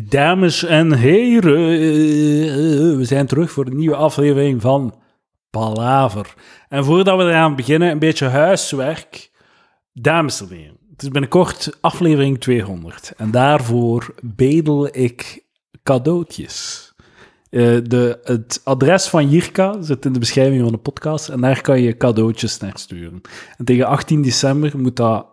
[0.00, 1.54] Dames en heren,
[2.96, 4.94] we zijn terug voor een nieuwe aflevering van
[5.50, 6.34] Palaver.
[6.68, 9.30] En voordat we eraan beginnen, een beetje huiswerk.
[9.92, 13.12] Dames en heren, het is binnenkort aflevering 200.
[13.16, 15.44] En daarvoor bedel ik
[15.82, 16.86] cadeautjes.
[17.50, 21.60] Uh, de, het adres van Jirka zit in de beschrijving van de podcast en daar
[21.60, 23.20] kan je cadeautjes naar sturen.
[23.56, 25.31] En tegen 18 december moet dat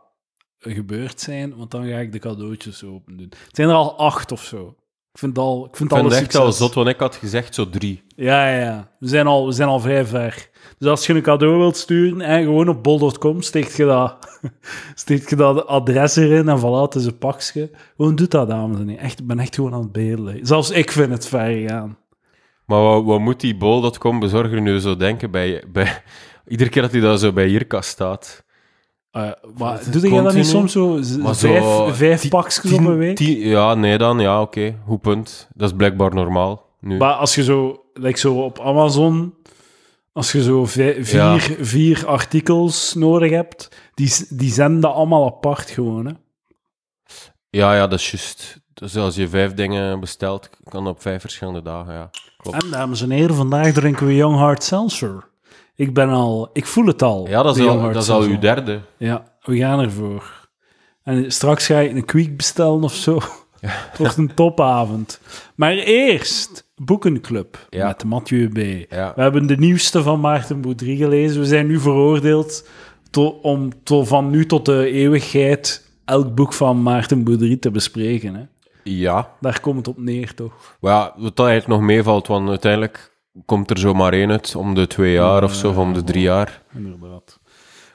[0.60, 3.32] gebeurd zijn, want dan ga ik de cadeautjes open doen.
[3.46, 4.76] Het zijn er al acht of zo.
[5.12, 7.70] Ik vind, al, ik vind, ik vind echt al zot, want ik had gezegd zo
[7.70, 8.04] drie.
[8.16, 8.91] Ja, ja.
[9.00, 10.50] We zijn al, we zijn al vrij ver.
[10.77, 14.40] Dus als je een cadeau wilt sturen, en gewoon op bol.com steekt je dat,
[14.95, 17.70] steekt je dat adres erin en voilà, het is een pakje.
[17.95, 19.03] Gewoon doet dat, dames en heren.
[19.03, 20.45] Echt, ik ben echt gewoon aan het bedelen.
[20.45, 21.98] Zelfs ik vind het ver gaan.
[22.66, 26.03] Maar wat, wat moet die bol.com bezorger nu zo denken bij, bij...
[26.48, 28.44] Iedere keer dat hij daar zo bij Jirka staat...
[29.12, 33.16] Uh, maar doe je dat niet soms zo, vijf, zo, vijf pakjes op een week?
[33.16, 35.48] Tien, ja, nee dan, ja, oké, okay, goed punt.
[35.54, 36.98] Dat is blijkbaar normaal nu.
[36.98, 39.33] Maar als je zo, like zo op Amazon,
[40.14, 41.39] als je zo vier, ja.
[41.59, 46.14] vier artikels nodig hebt, die, die zenden allemaal apart gewoon, hè?
[47.50, 48.59] Ja, ja, dat is juist.
[48.73, 52.09] Dus als je vijf dingen bestelt, kan dat op vijf verschillende dagen, ja.
[52.38, 52.64] Klopt.
[52.64, 55.28] En dames en heren, vandaag drinken we Young Heart Seltzer.
[55.80, 57.27] Ik ben al, ik voel het al.
[57.27, 58.80] Ja, dat is, al, dat is al uw derde.
[58.97, 60.49] Ja, we gaan ervoor.
[61.03, 63.19] En straks ga ik een quick bestellen of zo.
[63.59, 63.69] Ja.
[63.89, 65.21] Het wordt een topavond.
[65.55, 67.88] Maar eerst Boekenclub ja.
[67.88, 68.91] met Mathieu B.
[68.91, 69.13] Ja.
[69.16, 71.39] We hebben de nieuwste van Maarten Boudry gelezen.
[71.39, 72.67] We zijn nu veroordeeld
[73.09, 78.36] to, om to, van nu tot de eeuwigheid elk boek van Maarten Boudry te bespreken.
[78.36, 78.43] Hè?
[78.83, 79.31] Ja.
[79.41, 80.77] Daar komt het op neer, toch?
[80.81, 85.13] Ja, wat eigenlijk nog meevalt, want uiteindelijk komt er zomaar één uit om de twee
[85.13, 86.61] jaar of zo, of om de drie jaar.
[86.73, 87.39] Inderdaad.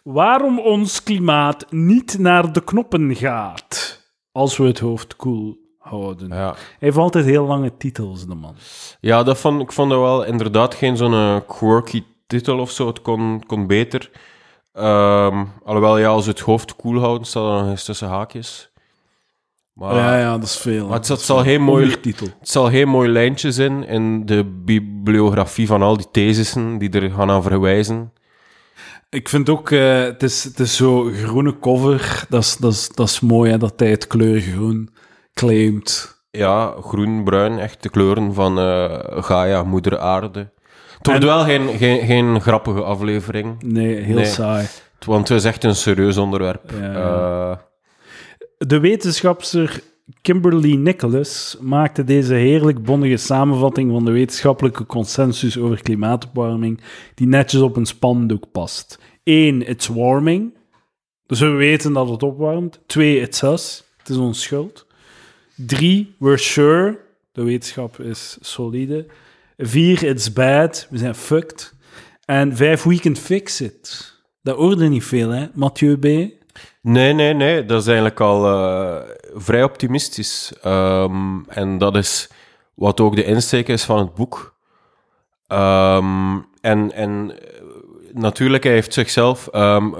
[0.03, 6.29] Waarom ons klimaat niet naar de knoppen gaat als we het hoofd koel houden.
[6.29, 6.53] Ja.
[6.53, 8.55] Hij heeft altijd heel lange titels, de man.
[9.01, 12.87] Ja, dat vond, ik vond dat wel inderdaad geen zo'n eh, quirky titel of zo.
[12.87, 14.11] Het kon, kon beter.
[14.73, 18.73] Um, alhoewel, ja, als we het hoofd koel houden, staat er nog eens tussen haakjes.
[19.75, 20.87] Maar, ja, ja, dat is veel.
[20.87, 22.27] Maar het, het zal geen mooi, titel.
[22.39, 27.11] het zal geen mooi lijntje zijn in de bibliografie van al die thesissen die er
[27.11, 28.13] gaan aan verwijzen.
[29.11, 32.89] Ik vind ook, uh, het, is, het is zo groene cover, dat is, dat is,
[32.89, 34.91] dat is mooi, hè, dat hij het kleur groen
[35.35, 36.23] claimt.
[36.31, 40.53] Ja, groen, bruin, echt de kleuren van uh, Gaia, moeder aarde.
[40.99, 43.63] Het wordt wel geen, geen, geen grappige aflevering.
[43.63, 44.67] Nee, heel saai.
[45.07, 46.71] Want het is echt een serieus onderwerp.
[46.81, 47.51] Ja, ja.
[47.51, 47.57] Uh,
[48.67, 49.83] de wetenschapster
[50.21, 56.81] Kimberly Nicholas maakte deze heerlijk bondige samenvatting van de wetenschappelijke consensus over klimaatopwarming,
[57.15, 58.99] die netjes op een spandoek past.
[59.23, 59.67] 1.
[59.69, 60.55] It's warming.
[61.27, 62.81] Dus we weten dat het opwarmt.
[62.87, 63.21] 2.
[63.21, 63.85] It's us.
[63.97, 64.87] Het is ons schuld.
[65.57, 66.15] 3.
[66.19, 66.99] We're sure.
[67.33, 69.07] De wetenschap is solide.
[69.57, 70.05] 4.
[70.05, 70.87] It's bad.
[70.91, 71.75] We zijn fucked.
[72.25, 72.83] En 5.
[72.83, 74.13] We can fix it.
[74.43, 76.33] Dat hoorde niet veel, hè, Mathieu B.
[76.85, 77.65] Nee, nee, nee.
[77.65, 79.01] Dat is eigenlijk al uh,
[79.35, 80.53] vrij optimistisch.
[80.67, 82.31] Um, en dat is
[82.75, 84.55] wat ook de insteek is van het boek.
[85.49, 87.35] Um, en, en
[88.13, 89.49] natuurlijk, hij heeft zichzelf...
[89.53, 89.95] Um,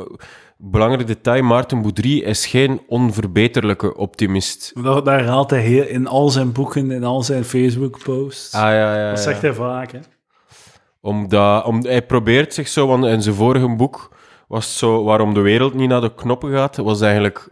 [0.57, 4.73] belangrijk detail, Maarten Boudry is geen onverbeterlijke optimist.
[4.83, 8.55] Dat, daar haalt hij heel, in al zijn boeken, in al zijn Facebook-posts.
[8.55, 9.99] Ah, ja, ja, dat zegt hij vaak, hè.
[11.01, 14.14] Omdat, om, hij probeert zich zo, want in zijn vorige boek
[14.49, 17.49] was zo, waarom de wereld niet naar de knoppen gaat, was eigenlijk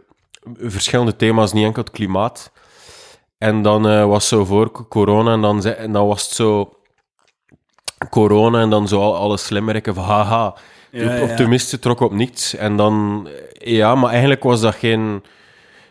[0.57, 2.51] verschillende thema's, niet enkel het klimaat.
[3.37, 6.73] En dan uh, was zo voor corona en dan, en dan was het zo
[8.09, 10.55] corona en dan zo al, alle slimmerikken van haha,
[10.91, 12.55] de optimisten trok op niets.
[12.55, 15.23] En dan, ja, maar eigenlijk was dat geen,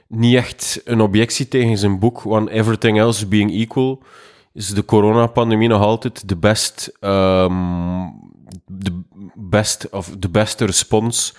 [0.06, 4.02] niet echt een objectie tegen zijn boek, want everything else being equal
[4.54, 8.30] is de coronapandemie nog altijd de best um,
[8.66, 9.00] de,
[9.34, 11.34] best, of de beste respons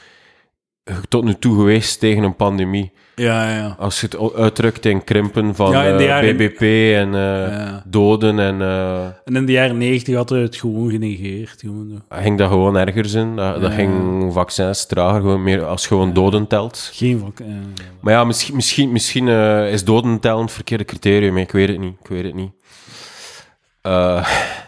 [1.09, 2.91] tot nu toe geweest tegen een pandemie.
[3.15, 3.75] Ja, ja.
[3.79, 6.37] Als je het uitdrukt in krimpen van ja, uh, jaren...
[6.37, 6.61] BBP
[6.95, 8.39] en uh, doden.
[8.39, 11.59] En, uh, en in de jaren negentig had hij het gewoon genegeerd.
[11.59, 12.03] Gewoon.
[12.09, 13.35] Ging dat gewoon ergens in.
[13.35, 16.89] Dat, dat ging vaccins trager, gewoon meer als gewoon doden telt.
[16.93, 17.73] Geen vaccin.
[18.01, 19.27] Maar ja, misschien, misschien, misschien
[19.67, 21.37] is doden tellen het verkeerde criterium.
[21.37, 21.95] Ik weet het niet.
[22.01, 22.51] Ik weet het niet.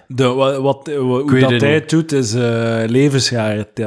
[0.08, 2.42] De, wat, wat, hoe dat hij het doet, is uh,
[2.86, 3.68] levensjaren.
[3.76, 3.86] Uh,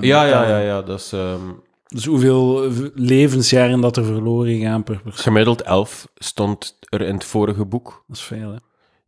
[0.00, 0.82] ja, ja, ja, ja.
[0.82, 5.22] Dat is, um, dus hoeveel levensjaren dat er verloren gaan per persoon?
[5.22, 8.04] Gemiddeld elf stond er in het vorige boek.
[8.06, 8.56] Dat is veel, hè?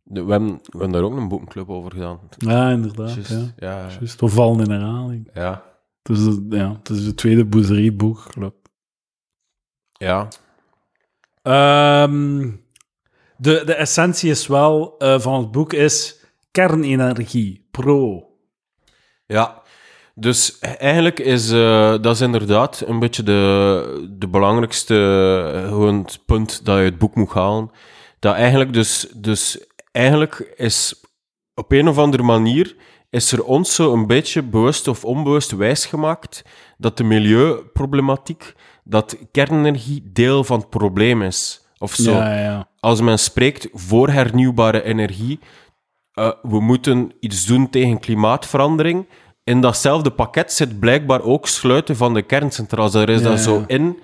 [0.03, 2.19] De, we, hebben, we hebben daar ook een boekenclub over gedaan.
[2.37, 3.13] Ja, inderdaad.
[3.13, 3.53] Just, ja.
[3.57, 3.87] ja.
[3.99, 5.29] Just, we vallen in herhaling.
[5.33, 5.63] Ja.
[6.03, 8.55] Het is de, ja, het is de tweede boezerie boekclub.
[9.91, 10.27] Ja.
[12.03, 12.63] Um,
[13.37, 16.18] de, de essentie is wel eh, van het boek is
[16.59, 18.27] kernenergie, pro.
[19.25, 19.61] Ja,
[20.15, 24.95] dus eigenlijk is eh, dat is inderdaad een beetje de, de belangrijkste
[25.53, 27.71] eh, gewoon het punt dat je het boek moet halen.
[28.19, 31.03] Dat eigenlijk dus, dus eigenlijk is
[31.53, 32.75] op een of andere manier
[33.09, 36.43] is er ons zo een beetje bewust of onbewust wijsgemaakt
[36.77, 38.53] dat de milieuproblematiek,
[38.83, 41.67] dat kernenergie deel van het probleem is.
[41.77, 42.11] Of zo.
[42.11, 42.67] Ja, ja.
[42.79, 45.39] Als men spreekt voor hernieuwbare energie,
[46.19, 49.07] eh, we moeten iets doen tegen klimaatverandering.
[49.43, 52.91] In datzelfde pakket zit blijkbaar ook sluiten van de kerncentrales.
[52.91, 53.97] Daar is Ja, dat zo in, in,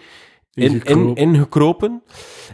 [0.54, 1.16] in, Ingekropen.
[1.16, 2.04] ingekropen.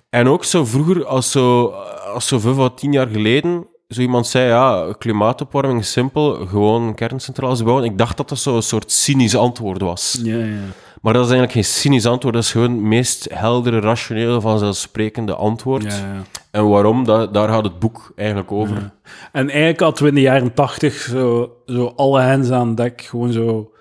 [0.09, 1.65] En ook zo vroeger, als zo,
[2.13, 6.95] als zo vijf of tien jaar geleden, zo iemand zei, ja, klimaatopwarming is simpel, gewoon
[6.95, 7.85] kerncentrales bouwen.
[7.85, 10.19] Ik dacht dat dat zo'n soort cynisch antwoord was.
[10.23, 10.59] Ja, ja.
[11.01, 15.36] Maar dat is eigenlijk geen cynisch antwoord, dat is gewoon het meest heldere, rationele, vanzelfsprekende
[15.36, 15.83] antwoord.
[15.83, 16.21] ja, ja.
[16.51, 18.92] En waarom, dat, daar gaat het boek eigenlijk over.
[19.31, 23.31] En eigenlijk hadden we in de jaren tachtig zo, zo alle hens aan dek, gewoon
[23.31, 23.71] zo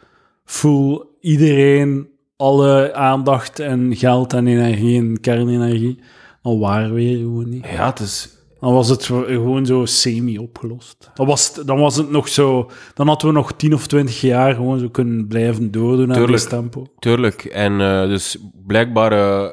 [0.44, 5.98] full iedereen, alle aandacht en geld en energie en kernenergie.
[6.42, 7.66] Dan waren we hier gewoon niet.
[7.66, 8.38] Ja, het is...
[8.60, 11.10] Dan was het gewoon zo semi-opgelost.
[11.14, 12.70] Dan was, het, dan was het nog zo...
[12.94, 16.48] Dan hadden we nog 10 of 20 jaar gewoon zo kunnen blijven doordoen aan dit
[16.48, 16.86] tempo.
[16.98, 17.44] Tuurlijk.
[17.44, 19.12] En eh, dus blijkbaar...
[19.12, 19.50] eh,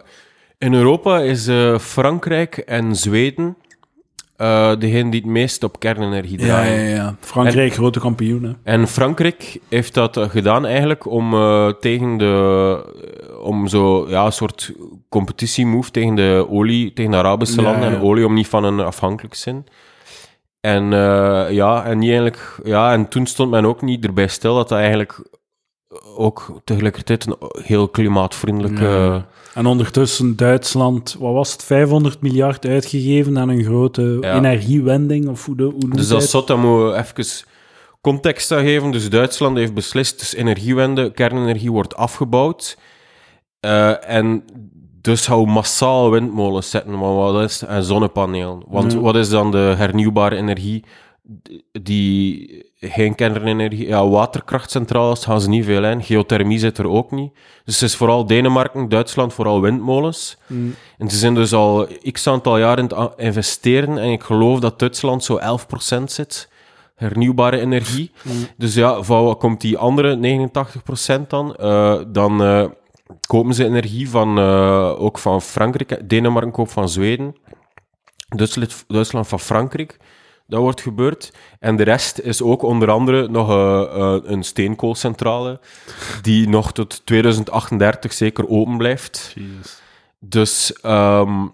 [0.58, 3.58] in Europa is eh, Frankrijk en Zweden
[4.38, 6.84] eh degene die het meest op kernenergie Ja, draaien.
[6.84, 7.16] ja, ja.
[7.20, 8.52] Frankrijk, grote kampioen, hè.
[8.64, 13.38] En Frankrijk heeft dat eh, gedaan eigenlijk om eh, tegen de...
[13.44, 14.74] om zo, ja, een soort
[15.10, 17.96] competitiemove tegen de olie, tegen de Arabische Ja, landen ja.
[17.96, 19.66] en olie, om niet van hen afhankelijk te zijn.
[20.60, 20.90] En
[21.54, 22.60] ja, en niet eigenlijk...
[22.64, 25.22] Ja, en toen stond men ook niet erbij stil dat dat eigenlijk
[26.18, 29.26] ook tegelijkertijd een heel klimaatvriendelijke...
[29.54, 34.36] En ondertussen Duitsland, wat was het, 500 miljard uitgegeven aan een grote Ja.
[34.36, 35.28] energiewending?
[35.30, 37.46] Of hoe, de, hoe Dus dat zot, dat moet even
[38.02, 38.92] context geven.
[38.92, 42.78] Dus Duitsland heeft beslist, dus energiewende, kernenergie wordt afgebouwd.
[43.60, 44.44] Eh, en
[45.02, 48.64] dus hou massaal windmolens zetten, maar wat is, en zonnepanelen.
[48.68, 49.00] Want Ja.
[49.00, 50.84] wat is dan de hernieuwbare energie
[51.82, 53.88] die geen kernenergie...
[53.88, 56.04] Ja, waterkrachtcentrales gaan ze niet veel in.
[56.04, 57.32] Geothermie zit er ook niet.
[57.66, 60.38] Dus het is vooral Denemarken, Duitsland, vooral windmolens.
[60.48, 60.76] Mm.
[60.98, 63.98] En ze zijn dus al x aantal jaar in het investeren.
[63.98, 65.40] En ik geloof dat Duitsland zo
[66.00, 66.50] 11% zit.
[66.96, 68.12] Hernieuwbare energie.
[68.58, 70.50] Dus ja, van wat komt die andere
[71.24, 71.56] 89% dan?
[71.56, 72.66] Eh, dan eh,
[73.28, 76.10] kopen ze energie van, eh, ook van Frankrijk.
[76.10, 77.36] Denemarken koopt van Zweden.
[78.88, 79.98] Duitsland van Frankrijk.
[80.48, 81.34] Dat wordt gebeurd.
[81.60, 85.60] En de rest is ook onder andere nog eh, eh, een steenkoolcentrale.
[86.22, 89.36] Die nog tot 2038 zeker open blijft.
[90.20, 91.48] Dus, ehm,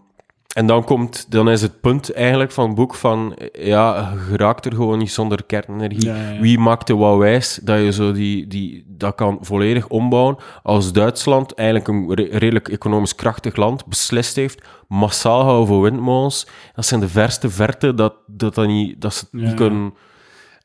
[0.53, 4.65] en dan, komt, dan is het punt eigenlijk van het boek van, ja, je raakt
[4.65, 6.05] er gewoon niet zonder kernenergie.
[6.05, 6.39] Ja, ja, ja.
[6.39, 11.53] Wie maakte wat wijs dat je zo die, die, dat kan volledig ombouwen als Duitsland,
[11.53, 16.47] eigenlijk een re- redelijk economisch krachtig land, beslist heeft, massaal houden voor windmolens.
[16.75, 19.93] Dat zijn de verste verte dat, dat, dat, niet, dat ze het Ja, niet kunnen...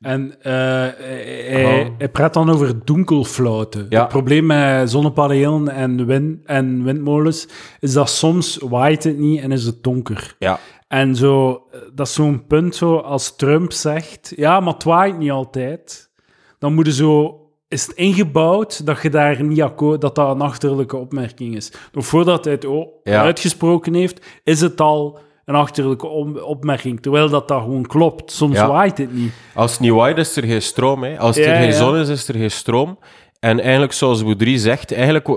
[0.00, 1.86] En eh, hij, Oh.
[1.98, 3.86] hij praat dan over donkelfluiten.
[3.88, 4.00] Ja.
[4.00, 7.48] Het probleem met zonnepanelen en, wind, en windmolens
[7.80, 10.34] is dat soms waait het niet en is het donker.
[10.38, 10.58] Ja,
[10.88, 15.18] En zo, eh, dat is zo'n punt zo, als Trump zegt, ja, maar het waait
[15.18, 16.10] niet altijd,
[16.58, 20.40] dan moet je zo, is het ingebouwd dat je daar niet akkoord, dat dat een
[20.40, 21.72] achterlijke opmerking is.
[21.92, 22.66] Nog voordat hij het
[23.02, 23.22] Ja.
[23.22, 26.08] uitgesproken heeft, is het al een achterlijke
[26.44, 28.32] opmerking, terwijl dat dat gewoon klopt.
[28.32, 28.68] Soms Ja.
[28.68, 29.32] waait het niet.
[29.54, 31.02] Als het niet waait, is er geen stroom.
[31.02, 31.18] Hè.
[31.18, 32.98] Als er geen zon is, is er geen stroom.
[33.40, 35.28] En eigenlijk, zoals Boudry zegt, eigenlijk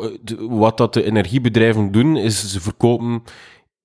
[0.50, 3.24] wat dat de energiebedrijven doen, is ze verkopen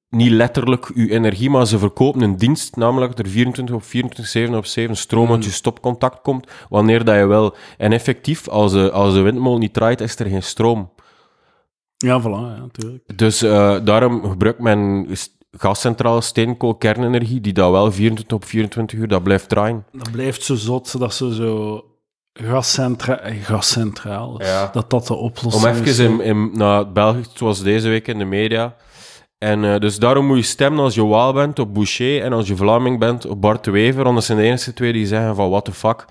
[0.09, 4.27] niet letterlijk uw energie, maar ze verkopen een dienst, namelijk dat er 24 op 24,
[4.27, 7.55] 7 op 7 stroom uit je stopcontact komt, wanneer dat je wil.
[7.79, 10.91] En effectief, als de, als de windmolen niet draait, is er geen stroom.
[11.97, 13.19] Ja, voilà, ja, natuurlijk.
[13.19, 15.07] Dus eh, daarom gebruikt men
[15.59, 19.85] gascentrale, steenkool, kernenergie, die dat wel 24 op 24 uur, dat blijft draaien.
[19.93, 21.85] Dat blijft zo zot dat ze zo
[22.33, 24.71] gascentra gascentrales, Ja.
[24.73, 25.99] dat dat de oplossing Om is.
[25.99, 28.77] even in, in, naar het Belgisch, zoals deze week in de media.
[29.39, 32.49] En eh, dus daarom moet je stemmen als je Waal bent op Boucher en als
[32.49, 34.03] je Vlaming bent op Bart de Wever.
[34.03, 36.05] Want dat zijn de enige twee die zeggen van, what the fuck,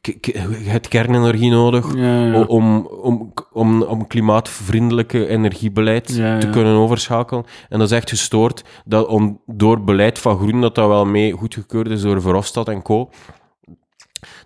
[0.00, 2.34] je hebt kernenergie nodig Ja, ja.
[2.34, 7.44] o- om, om, om, om klimaatvriendelijke energiebeleid Ja, te kunnen overschakelen.
[7.68, 11.32] En dat is echt gestoord dat om, door beleid van Groen, dat dat wel mee
[11.32, 13.10] goedgekeurd is door Verhofstadt en co.,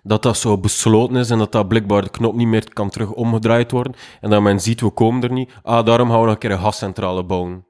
[0.03, 3.11] dat dat zo besloten is en dat dat blijkbaar de knop niet meer kan terug
[3.11, 3.93] omgedraaid worden.
[4.21, 5.51] En dat men ziet, we komen er niet.
[5.63, 7.65] Ah, daarom gaan we nog een keer een gascentrale bouwen.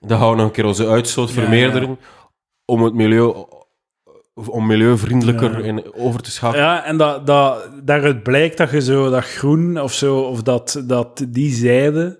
[0.00, 1.98] Dan gaan we nog een keer onze uitstoot vermeerderen.
[2.64, 3.32] om het milieu,
[4.34, 5.64] om milieuvriendelijker Ja.
[5.64, 6.64] in, over te schakelen.
[6.64, 10.82] Ja, en dat, dat, daaruit blijkt dat je zo dat groen of zo, of dat,
[10.86, 12.18] dat die zijde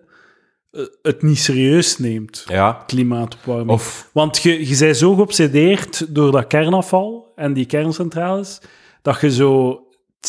[0.70, 2.82] eh, het niet serieus neemt, Ja.
[2.86, 3.70] klimaatopwarming.
[3.70, 8.60] Of, Want je, je bent zo geobsedeerd door dat kernafval en die kerncentrales,
[9.02, 9.78] dat je zo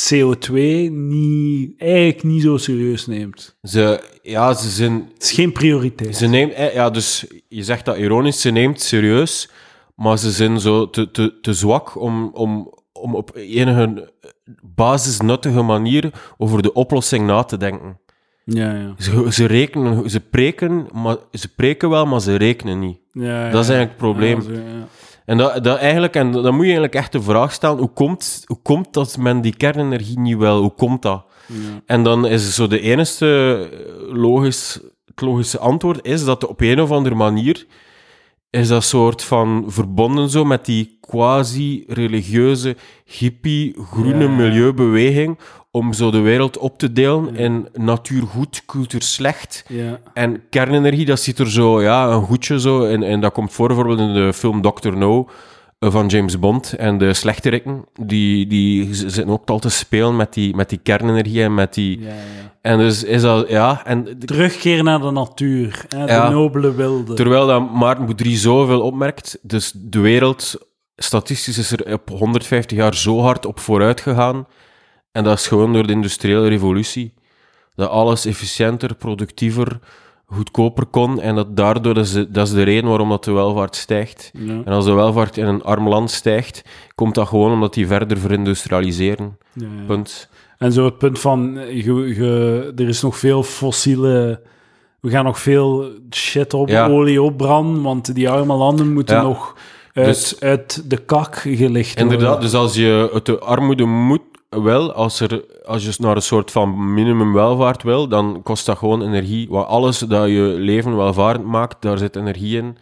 [0.10, 0.54] CO2
[0.92, 3.56] niet, eigenlijk niet zo serieus neemt.
[3.64, 6.16] ze, ja, ze zijn, Het is geen prioriteit.
[6.16, 9.50] ze neemt, eh, ja, dus je zegt dat ironisch, ze neemt serieus,
[9.96, 14.14] maar ze zijn zo te, te, te zwak om, om, om op enige
[14.62, 18.00] basisnuttige manier over de oplossing na te denken.
[18.46, 18.94] Ja, ja.
[18.98, 22.98] Ze, ze rekenen, ze preken, maar ze preken wel, maar ze rekenen niet.
[23.12, 23.52] ja, ja.
[23.52, 24.42] Dat is eigenlijk het probleem.
[24.42, 24.62] Ja, zo.
[25.26, 28.44] En, dat, dat eigenlijk, en dan moet je eigenlijk echt de vraag stellen, hoe komt,
[28.46, 30.62] hoe komt dat men die kernenergie niet wil?
[30.62, 31.26] Hoe komt dat?
[31.48, 31.82] Ja.
[31.86, 36.82] En dan is zo de enige eh, logisch, het logische antwoord is dat op een
[36.82, 37.66] of andere manier
[38.56, 44.30] is dat soort van verbonden zo met die quasi-religieuze, hippie, groene Ja.
[44.30, 45.38] milieubeweging
[45.72, 49.66] om zo de wereld op te delen in natuur goed, cultuur slecht.
[49.68, 50.00] Ja.
[50.14, 52.84] En kernenergie, dat ziet er zo, ja, een goedje zo.
[52.86, 54.98] En, en dat komt voor bijvoorbeeld in de film Dr.
[54.98, 55.28] No
[55.92, 56.74] van James Bond.
[56.74, 61.44] En de slechterikken, die, die zitten ook al te spelen met die, met die kernenergie
[61.44, 62.00] en met die...
[62.00, 62.14] Ja, ja.
[62.62, 63.86] En dus is dat, ja...
[63.86, 66.26] En Terugkeer naar de natuur, hè, Ja.
[66.28, 67.14] de nobele wilde.
[67.14, 70.56] terwijl dat Maarten Boudry zoveel opmerkt, dus de wereld,
[70.96, 74.48] statistisch is er op 150 jaar zo hard op vooruit gegaan.
[75.12, 77.14] En dat is gewoon door de industriële revolutie.
[77.76, 79.80] Dat alles efficiënter, productiever,
[80.28, 81.22] goedkoper kon.
[81.22, 84.32] En dat daardoor, dat is, de, dat is de reden waarom dat de welvaart stijgt.
[84.34, 84.62] Ja.
[84.66, 86.62] En als de welvaart in een arm land stijgt,
[86.96, 89.38] komt dat gewoon omdat die verder verindustrialiseren.
[89.54, 89.86] Ja, ja.
[89.88, 90.30] Punt.
[90.58, 94.42] En zo het punt van, er is nog veel fossiele...
[95.00, 99.56] We gaan nog veel shit op, olie opbranden, want die arme landen moeten nog
[99.94, 102.44] uit, Dus- uit de kak gelicht Inderdaad, worden.
[102.44, 104.22] dus als je uit de armoede moet,
[104.64, 109.02] wel, als, er, als je naar een soort van minimumwelvaart wil, dan kost dat gewoon
[109.02, 109.48] energie.
[109.50, 112.78] Want alles dat je leven welvarend maakt, daar zit energie in.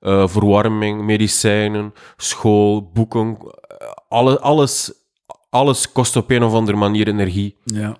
[0.00, 4.92] Eh, verwarming, medicijnen, school, boeken, eh, alle, alles,
[5.50, 7.56] alles kost op een of andere manier energie.
[7.64, 7.96] Ja.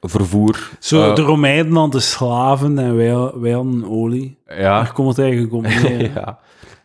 [0.00, 0.70] Vervoer.
[0.78, 4.38] Zo, eh, de Romeinen hadden slaven en wij, wij hadden olie.
[4.46, 4.84] Daar ja.
[4.84, 6.10] komt het eigenlijk neer.
[6.14, 6.38] ja.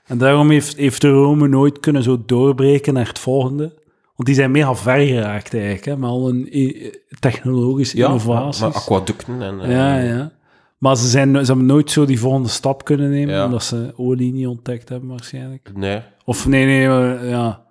[0.05, 3.73] En daarom heeft, heeft de Rome nooit kunnen zo doorbreken naar het volgende.
[4.15, 8.61] Want die zijn mega ver geraakt eigenlijk, hè, met al hun i- technologische Ja, innovaties.
[8.61, 9.61] maar aquaducten en...
[9.61, 10.31] eh, Ja, ja.
[10.77, 13.45] Maar ze, zijn, ze hebben nooit zo die volgende stap kunnen nemen, Ja.
[13.45, 15.71] omdat ze olie niet ontdekt hebben waarschijnlijk.
[15.73, 16.01] Nee.
[16.25, 17.63] Of nee, nee, eh, ja.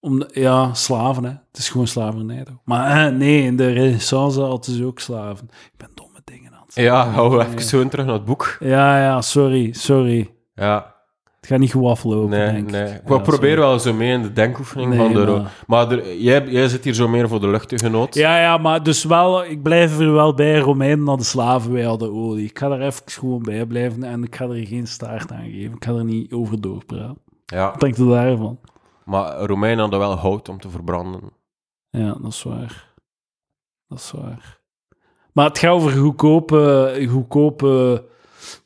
[0.00, 1.30] Om, ja, slaven, hè.
[1.30, 2.56] Het is gewoon slavernij, toch?
[2.64, 5.48] Maar eh, nee, in de renaissance hadden ze ook slaven.
[5.52, 6.94] Ik ben domme dingen aan het zeggen.
[6.94, 8.56] Ja, hou even zo terug naar het boek.
[8.60, 10.30] Ja, ja, sorry, sorry.
[10.54, 10.93] Ja.
[11.44, 12.82] Het gaat niet goed aflopen, Nee, denk nee.
[12.82, 12.88] ik.
[12.88, 13.56] Ik Ja, proberen sorry.
[13.56, 15.32] wel zo mee in de denkoefening Nee, van de...
[15.32, 18.14] maar- Maar er- jij, jij zit hier zo meer voor de luchtige noot.
[18.14, 20.58] Ja, ja, maar dus wel, ik blijf er wel bij.
[20.58, 22.44] Romeinen hadden slaven, wij hadden olie.
[22.48, 25.76] Ik ga er even gewoon bij blijven en ik ga er geen staart aan geven.
[25.76, 27.18] Ik ga er niet over doorpraten.
[27.46, 28.58] Ja, Wat denkt u daarvan?
[29.04, 31.20] maar Romeinen hadden wel hout om te verbranden.
[31.90, 32.92] Ja, dat is waar.
[33.88, 34.60] Dat is waar.
[35.32, 38.04] Maar het gaat over goedkope, goedkope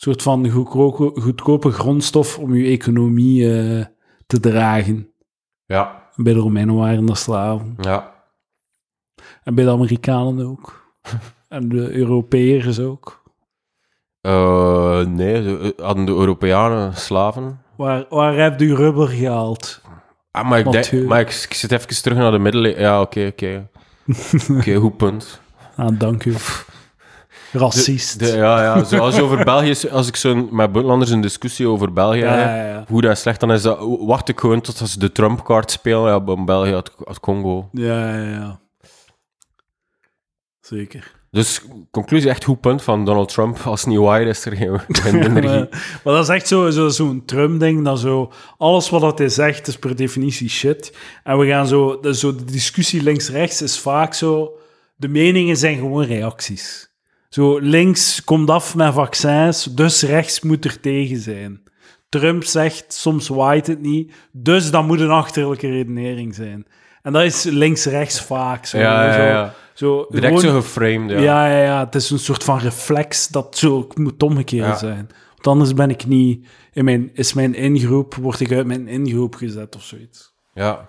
[0.01, 3.85] soort van goedkope, goedkope grondstof om je economie eh,
[4.27, 5.13] te dragen.
[5.67, 7.75] Ja, Bij de Romeinen waren dat slaven.
[7.81, 8.17] ja.
[9.43, 10.95] En bij de Amerikanen ook.
[11.49, 13.23] en de Europeërs ook.
[14.21, 17.61] Eh, nee, de- eh, hadden de Europeanen slaven?
[17.77, 19.83] Waar, waar heb je rubber gehaald?
[20.31, 21.07] Ah, maar ik, denk, Mathieu.
[21.07, 22.81] maar ik, ik zit even terug naar de middeleeuwen.
[22.83, 23.69] Ja, oké, oké.
[24.59, 25.41] Oké, goed punt.
[25.77, 26.35] Ah, dank u.
[27.53, 28.19] Racist.
[28.19, 28.85] De, ja, ja.
[28.85, 29.89] Zoals over België...
[29.91, 32.85] Als ik zo met buitenlanders een discussie over België ja, ja, ja.
[32.89, 33.79] hoe dat slecht, dan is dat...
[34.01, 36.11] Wacht ik gewoon tot als ze de Trump-kaart spelen.
[36.11, 37.69] Ja, bij België uit, uit Congo.
[37.73, 38.61] Ja, ja, ja.
[40.61, 41.17] Zeker.
[41.31, 43.59] Dus conclusie, echt goed punt van Donald Trump.
[43.59, 45.49] Als het niet waar is, er geen, geen energie.
[45.49, 48.33] maar, maar dat is echt zo'n zo, zo'n Trump-ding, dat zo...
[48.59, 50.97] Alles wat dat hij zegt, is per definitie shit.
[51.25, 51.99] En we gaan zo...
[52.13, 54.53] Zo de discussie links-rechts is vaak zo...
[54.97, 56.88] De meningen zijn gewoon reacties.
[57.29, 61.63] Zo, links komt af met vaccins, dus rechts moet er tegen zijn.
[62.09, 66.67] Trump zegt, soms waait het niet, dus dat moet een achterlijke redenering zijn.
[67.03, 68.79] En dat is links-rechts vaak zo.
[68.79, 69.55] Ja, Zo, ja.
[69.75, 71.19] zo Direct gewoon- zo geframed, ja.
[71.19, 71.47] ja.
[71.49, 75.09] Ja, ja, Het is een soort van reflex dat zo moet omgekeerd zijn.
[75.35, 76.47] Want anders ben ik niet...
[76.73, 80.33] In mijn, is mijn ingroep, word ik uit mijn ingroep gezet of zoiets.
[80.55, 80.89] Ja.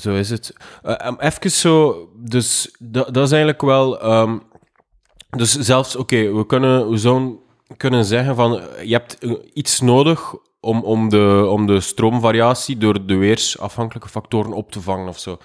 [0.00, 0.52] Zo is het.
[0.84, 4.00] Um, even zo, dus dat, is eigenlijk wel.
[4.00, 4.38] ehm,
[5.30, 7.36] dus zelfs, oké, we kunnen, we
[7.76, 9.18] kunnen zeggen van je hebt
[9.52, 15.08] iets nodig om, om, de, om de stroomvariatie door de weersafhankelijke factoren op te vangen
[15.08, 15.38] of zo.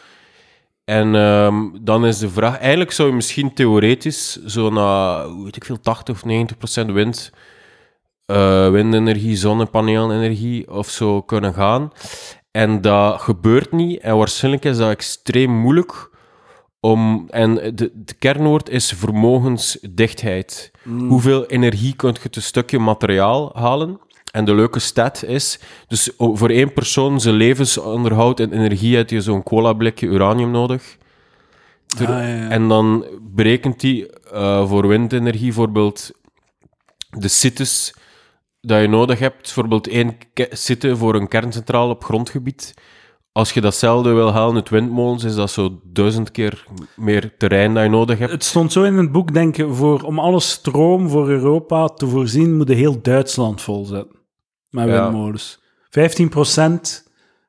[0.83, 5.65] En ehm, dan is de vraag, eigenlijk zou je misschien theoretisch zo hoe weet ik
[5.65, 7.31] veel, 80 of 90 procent wind,
[8.25, 11.91] eh, windenergie, zonnepaneelenergie of zo kunnen gaan.
[12.51, 13.99] En dat gebeurt niet.
[13.99, 16.09] En waarschijnlijk is dat extreem moeilijk
[16.79, 17.27] om.
[17.29, 20.71] En de, de kernwoord is vermogensdichtheid.
[21.07, 23.99] Hoeveel energie kun je een stukje materiaal halen?
[24.31, 29.21] En de leuke stat is, dus voor één persoon zijn levensonderhoud en energie heb je
[29.21, 30.97] zo'n cola-blikje uranium nodig.
[31.99, 32.49] Ah, ja, ja.
[32.49, 36.11] En dan berekent hij eh, voor windenergie bijvoorbeeld
[37.09, 37.93] de sites
[38.61, 39.41] dat je nodig hebt.
[39.41, 40.17] Bijvoorbeeld één
[40.49, 42.73] site voor een kerncentrale op grondgebied.
[43.31, 46.65] Als je datzelfde wil halen uit windmolens, is dat zo duizend keer
[46.95, 48.31] meer terrein dat je nodig hebt.
[48.31, 52.07] Het stond zo in het boek, denk ik, voor, om alle stroom voor Europa te
[52.07, 54.19] voorzien, moet je heel Duitsland volzetten.
[54.69, 55.01] Met Ja.
[55.01, 55.59] windmolens.
[55.89, 57.03] 15%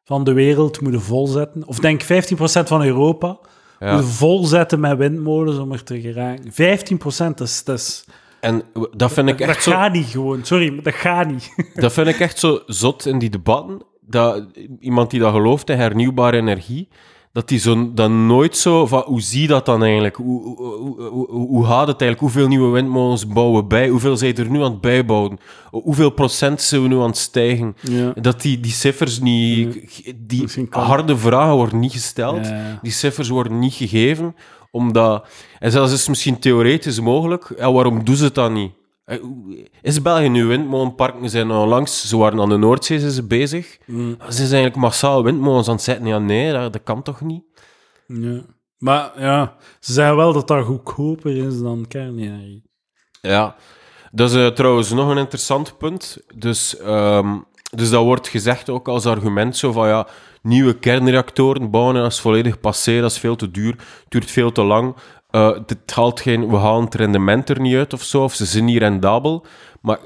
[0.04, 1.66] van de wereld moeten volzetten.
[1.66, 3.38] Of denk 15% van Europa
[3.80, 3.92] Ja.
[3.92, 6.52] moeten volzetten met windmolens om er te geraken.
[6.52, 7.62] 15% dat is...
[7.66, 8.04] Is,
[8.42, 8.62] En
[8.96, 9.70] dat vind ik dat echt zo...
[9.70, 10.44] gaat niet gewoon.
[10.44, 11.54] Sorry, maar dat gaat niet.
[11.74, 13.82] Dat vind ik echt zo zot in die debatten.
[14.00, 14.46] Dat
[14.80, 16.88] iemand die dat gelooft in hernieuwbare energie,
[17.32, 20.16] dat die zo, dan nooit zo van hoe zie je dat dan eigenlijk?
[20.16, 22.20] Hoe, hoe, hoe, hoe, hoe gaat het eigenlijk?
[22.20, 23.88] Hoeveel nieuwe windmolens bouwen we bij?
[23.88, 25.38] Hoeveel zijn er nu aan het bijbouwen?
[25.70, 27.76] Hoeveel procent zijn we nu aan het stijgen?
[27.80, 28.12] Ja.
[28.20, 32.46] Dat die, die cijfers niet, die harde vragen worden niet gesteld.
[32.46, 32.78] Ja.
[32.82, 34.34] Die cijfers worden niet gegeven,
[34.72, 35.26] omdat,
[35.58, 38.72] en zelfs is het misschien theoretisch mogelijk, ja, waarom doen ze het dan niet?
[39.04, 39.18] Eh,
[39.82, 43.78] Is België nu windmolenparken zijn onlangs, ze waren aan de Noordzee zijn ze bezig.
[43.86, 44.16] Mm.
[44.18, 46.06] Ze zijn eigenlijk massaal windmolens aan het zetten.
[46.06, 47.44] Ja, nee, dat, dat kan toch niet?
[48.06, 48.40] Ja.
[48.78, 52.62] Maar ja, ze zeggen wel dat dat goedkoper is dan kernenergie.
[53.20, 53.56] Ja,
[54.12, 56.18] dat is eh, trouwens nog een interessant punt.
[56.34, 57.38] Dus, ehm,
[57.76, 60.06] dus dat wordt gezegd ook als argument zo van ja,
[60.42, 63.76] nieuwe kernreactoren bouwen, dat is volledig passé, dat is veel te duur,
[64.08, 64.94] duurt veel te lang.
[65.30, 68.44] Eh, dit haalt geen, we halen het rendement er niet uit of zo, of ze
[68.44, 69.46] zijn niet rendabel.
[69.80, 69.98] Maar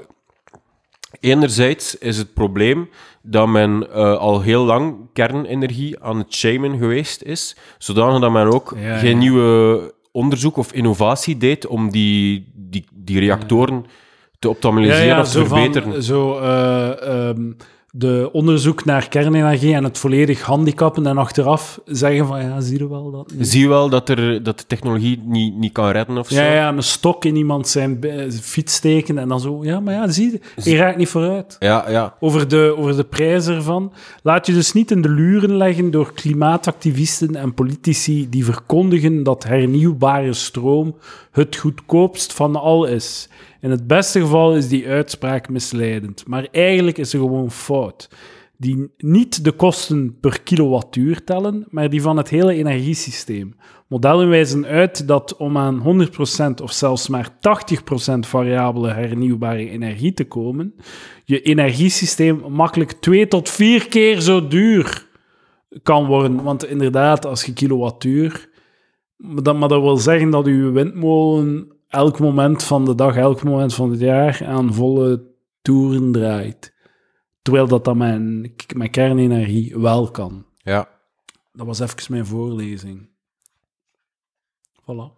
[1.19, 2.89] enerzijds is het probleem
[3.21, 8.53] dat men eh, al heel lang kernenergie aan het shamen geweest is, zodanig dat men
[8.53, 9.17] ook Ja, geen ja.
[9.17, 13.85] nieuwe onderzoek of innovatie deed om die, die, die reactoren
[14.39, 16.03] te optimaliseren of te zo van- verbeteren.
[16.03, 17.51] zo eh, ehm,
[17.91, 22.89] de onderzoek naar kernenergie en het volledig handicappen en achteraf zeggen van ja, zie je
[22.89, 23.33] wel dat?
[23.39, 26.35] Zie je wel dat, er, dat de technologie niet, niet kan redden of zo?
[26.35, 27.99] Ja, ja, een stok in iemand zijn
[28.41, 31.55] fiets steken en dan zo, ja, maar ja, zie je, je raakt niet vooruit.
[31.59, 32.15] ja, ja.
[32.19, 33.93] Over de, over de prijs ervan.
[34.23, 39.43] Laat je dus niet in de luren leggen door klimaatactivisten en politici die verkondigen dat
[39.43, 40.95] hernieuwbare stroom
[41.31, 43.29] het goedkoopst van al is.
[43.61, 48.09] In het beste geval is die uitspraak misleidend, maar eigenlijk is ze gewoon fout.
[48.57, 53.55] Die niet de kosten per kilowattuur tellen, maar die van het hele energiesysteem.
[53.87, 56.07] Modellen wijzen uit dat om aan
[56.59, 57.33] 100% of zelfs maar 80%
[58.19, 60.73] variabele hernieuwbare energie te komen,
[61.25, 65.07] je energiesysteem makkelijk twee tot vier keer zo duur
[65.83, 66.43] kan worden.
[66.43, 68.55] Want inderdaad, als je kilowattuur...
[69.17, 73.43] Maar dat, maar dat wil zeggen dat je windmolen elk moment van de dag, elk
[73.43, 76.75] moment van het jaar aan volle toeren draait.
[77.41, 80.45] Terwijl dat dan met, met kernenergie wel kan.
[80.57, 80.95] ja.
[81.51, 83.09] Dat was even mijn voorlezing.
[84.81, 85.11] Voilà.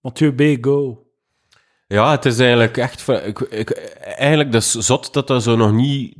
[0.00, 0.64] Mathieu B.
[0.64, 1.06] Go.
[1.86, 3.08] Ja, het is eigenlijk echt...
[3.08, 6.16] Ik, ik, eigenlijk, dat is zot dat dat zo nog niet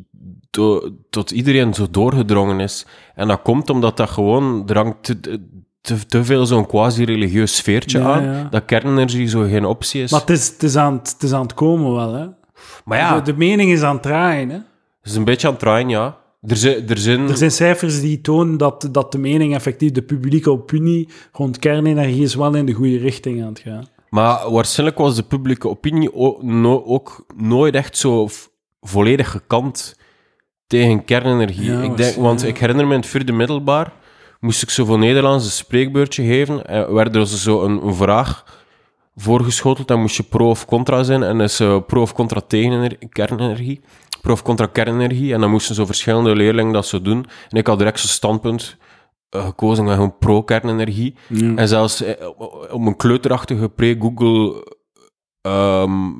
[0.51, 2.87] do- tot iedereen zo doorgedrongen is.
[3.15, 4.71] En dat komt omdat dat gewoon...
[4.73, 5.15] Hangt
[5.85, 8.49] te, te, veel zo'n quasi-religieus sfeertje Ja, aan, ja.
[8.51, 10.11] dat kernenergie zo geen optie is.
[10.11, 12.27] Maar het is, het, is aan, het het is aan het komen wel, hè.
[12.85, 14.55] Maar ja, De, de mening is aan het draaien, hè.
[14.55, 14.65] het
[15.11, 16.17] is een beetje aan het draaien, ja.
[16.47, 16.89] Er zijn...
[16.89, 21.09] Er zijn, Er zijn cijfers die tonen dat, dat de mening effectief, de publieke opinie
[21.33, 23.87] rond kernenergie is wel in de goede richting aan het gaan.
[24.11, 28.29] Maar waarschijnlijk was de publieke opinie ook, no- ook nooit echt zo
[28.81, 29.97] volledig gekant
[30.67, 31.71] tegen kernenergie.
[31.73, 33.93] Ja, ik denk, want ik herinner me in het vierde middelbaar,
[34.45, 38.45] moest ik zo voor Nederlands een spreekbeurtje geven, en werd er zo een, een vraag
[39.17, 42.73] voorgeschoteld, dan moest je pro of contra zijn, en is eh, pro of contra tegen
[42.73, 43.81] ener- kernenergie,
[44.21, 47.27] pro of contra kernenergie, en dan moesten zo verschillende leerlingen dat zo doen.
[47.49, 48.77] En ik had direct zo'n standpunt
[49.29, 51.15] eh, gekozen, met gewoon pro-kernenergie.
[51.59, 52.27] En zelfs eh,
[52.71, 54.67] op een kleuterachtige pre-Google
[55.41, 56.11] ehm,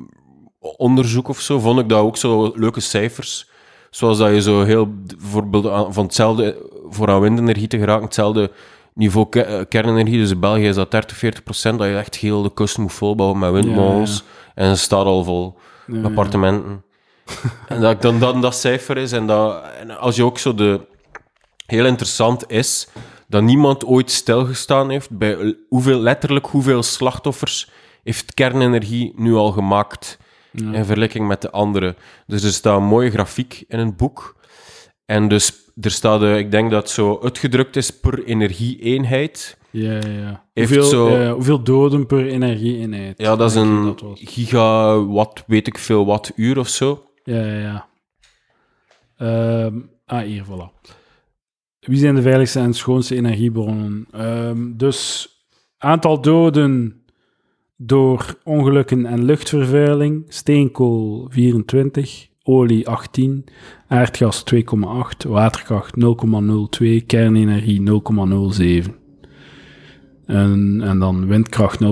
[0.77, 3.49] onderzoek of zo, vond ik dat ook zo leuke cijfers.
[3.89, 8.51] Zoals dat je zo heel, bijvoorbeeld aan- van hetzelfde, voor aan windenergie te geraken, hetzelfde
[8.93, 12.15] niveau ke- eh, kernenergie, dus in België is dat 30, 40 procent, dat je echt
[12.15, 14.23] heel de kust moet volbouwen met windmolens.
[14.55, 15.57] En ze staat al vol.
[16.03, 16.83] Appartementen.
[17.67, 19.11] en dat dan, dan dat cijfer is.
[19.11, 20.81] En, dat, en als je ook zo de...
[21.65, 22.87] Heel interessant is
[23.27, 27.69] dat niemand ooit stilgestaan heeft bij hoeveel, letterlijk hoeveel slachtoffers
[28.03, 30.17] heeft kernenergie nu al gemaakt
[30.51, 30.73] Ja.
[30.73, 31.95] in vergelijking met de andere.
[32.27, 34.35] Dus er staat een mooie grafiek in het boek.
[35.05, 39.57] En dus er staat, eh, ik denk dat zo uitgedrukt is per energieeenheid.
[39.69, 40.43] Ja, ja, ja.
[40.53, 43.17] Hoeveel, zo- eh, hoeveel doden per energieeenheid?
[43.21, 44.21] Ja, dat is een dat was.
[44.23, 47.03] gigawatt, weet ik veel, wattuur of zo.
[47.23, 47.87] Ja, ja, ja.
[49.17, 50.89] Ehm, ah, hier, voilà.
[51.79, 54.07] Wie zijn de veiligste en schoonste energiebronnen?
[54.11, 55.29] Ehm, dus
[55.77, 57.03] aantal doden
[57.77, 60.25] door ongelukken en luchtvervuiling.
[60.27, 63.43] Steenkool 24, olie 18,
[63.87, 69.04] aardgas 2,8, waterkracht 0,02, kernenergie 0,07.
[70.27, 71.87] En, en dan windkracht 0,04,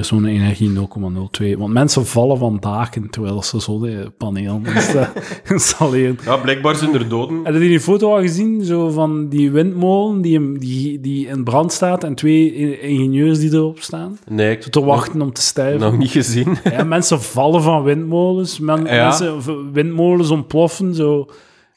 [0.00, 1.58] zonne-energie 0,02.
[1.58, 5.12] Want mensen vallen van daken terwijl ze zonnepanelen insta-
[5.48, 6.18] installeren.
[6.24, 7.40] Ja, blijkbaar zijn er doden.
[7.44, 8.64] Heb je die foto al gezien?
[8.64, 13.80] Zo van die windmolen die, die, die in brand staat en twee ingenieurs die erop
[13.80, 14.18] staan?
[14.28, 15.80] Nee, ik Zo te wachten om te sterven.
[15.80, 16.56] nog niet gezien.
[16.72, 18.58] Ja, mensen vallen van windmolens.
[18.58, 19.02] Men, Ja.
[19.08, 20.94] mensen, windmolens ontploffen.
[20.94, 21.26] Zo.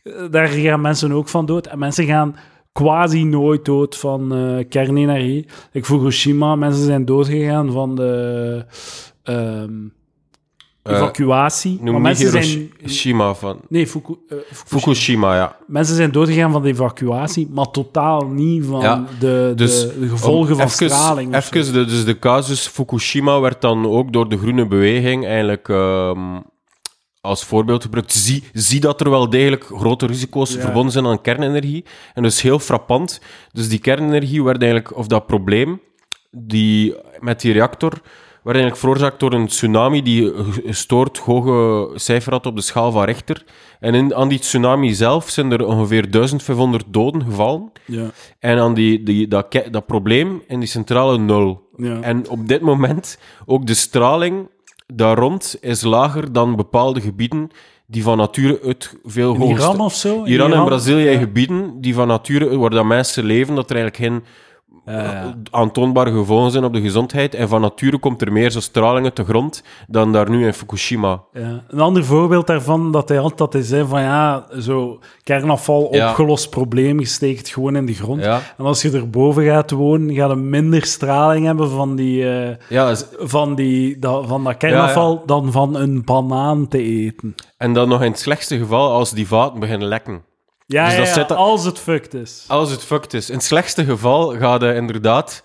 [0.04, 1.68] Eh, Daar gaan mensen ook van dood.
[1.68, 2.36] En mensen gaan
[2.72, 5.46] quasi nooit dood van eh, kernenergie.
[5.72, 8.66] Ik Fukushima, mensen zijn doodgegaan van de
[9.24, 9.74] ehm,
[10.84, 11.80] Eh, evacuatie.
[11.84, 12.72] maar mensen zijn...
[12.78, 13.60] Hiroshima van...
[13.70, 14.80] Nee, Fuku, eh, Fukushima.
[14.80, 15.56] Fukushima, ja.
[15.68, 20.08] Mensen zijn doodgegaan van de evacuatie, maar totaal niet van Ja, de, dus de, de
[20.08, 21.36] gevolgen van even- straling.
[21.36, 26.40] Even, de, dus de casus Fukushima werd dan ook door de groene beweging eigenlijk ehm,
[27.22, 28.14] als voorbeeld gebruikt.
[28.14, 30.60] Zie, zie dat er wel degelijk grote risico's Ja.
[30.60, 31.86] verbonden zijn aan kernenergie.
[32.14, 33.22] En dus heel frappant.
[33.52, 35.82] Dus die kernenergie werd eigenlijk, of dat probleem
[36.32, 37.90] die, met die reactor,
[38.44, 42.92] werd eigenlijk veroorzaakt door een tsunami die een gestoord hoge cijfer had op de schaal
[42.92, 43.44] van Richter.
[43.80, 47.72] En in, aan die tsunami zelf zijn er ongeveer 1500 doden gevallen.
[47.86, 51.70] Ja, En aan die, die, dat, dat probleem in die centrale nul.
[51.78, 52.00] ja.
[52.02, 54.50] En op dit moment ook de straling
[54.96, 57.50] daar rond is lager dan bepaalde gebieden
[57.86, 59.58] die van nature uit veel hoger...
[59.58, 60.24] Iran of zo?
[60.24, 61.20] In Iran en Brazilië Ja.
[61.20, 64.24] gebieden die van nature, waar dat mensen leven, dat er eigenlijk geen
[64.92, 65.24] Ja.
[65.24, 67.34] eh, aantoonbare gevolgen zijn op de gezondheid.
[67.36, 70.54] En van nature komt er meer zo straling uit de grond dan daar nu in
[70.54, 71.24] Fukushima.
[71.34, 71.64] Ja.
[71.68, 77.00] Een ander voorbeeld daarvan, dat hij altijd hij zei van ja, zo kernafval, opgelost probleem,
[77.00, 78.22] je steekt het gewoon in de grond.
[78.58, 83.06] En als je erboven gaat wonen, ga je minder straling hebben van, die, eh, is-
[83.20, 87.36] van, die, dat, van dat kernafval dan van een banaan te eten.
[87.58, 90.22] en dan nog in het slechtste geval als die vaten beginnen lekken.
[90.72, 92.46] Ja, Dus ja, dat ja, zit als het fucked is.
[92.48, 93.30] Als het fucked is.
[93.30, 95.42] In het slechtste geval gaat je inderdaad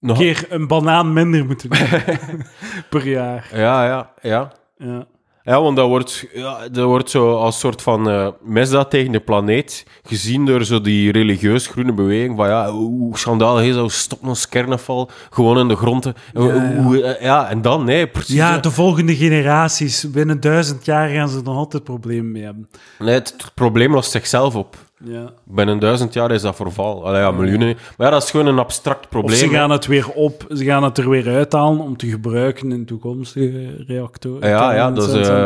[0.00, 0.18] Een nog...
[0.18, 2.46] keer een banaan minder moeten eten
[2.90, 3.48] per jaar.
[3.52, 4.52] Ja, ja, ja.
[4.78, 5.06] Ja.
[5.48, 9.20] Ja, want dat wordt, ja, dat wordt zo als soort van eh, misdaad tegen de
[9.20, 12.36] planeet gezien door zo die religieus groene beweging.
[12.36, 13.92] Van ja, hoe schandalig is dat?
[13.92, 16.12] Stoppen ons kernafval gewoon in de grond.
[16.32, 18.34] Ja, eh, ja, en dan, nee, precies.
[18.34, 22.68] Ja, de volgende generaties, binnen duizend jaar gaan ze er nog altijd problemen mee hebben.
[22.98, 24.76] Nee, het, het probleem lost zichzelf op.
[25.04, 25.32] Ja.
[25.44, 27.06] Binnen duizend jaar is dat verval.
[27.06, 27.76] Allee, ja, miljoenen.
[27.96, 29.36] Maar ja, dat is gewoon een abstract Of probleem.
[29.36, 29.50] ze hè.
[29.50, 33.84] gaan het weer op, ze gaan het er weer uithalen om te gebruiken in toekomstige
[33.86, 34.48] reactoren.
[34.48, 35.38] Ja, ja, dat is, eh,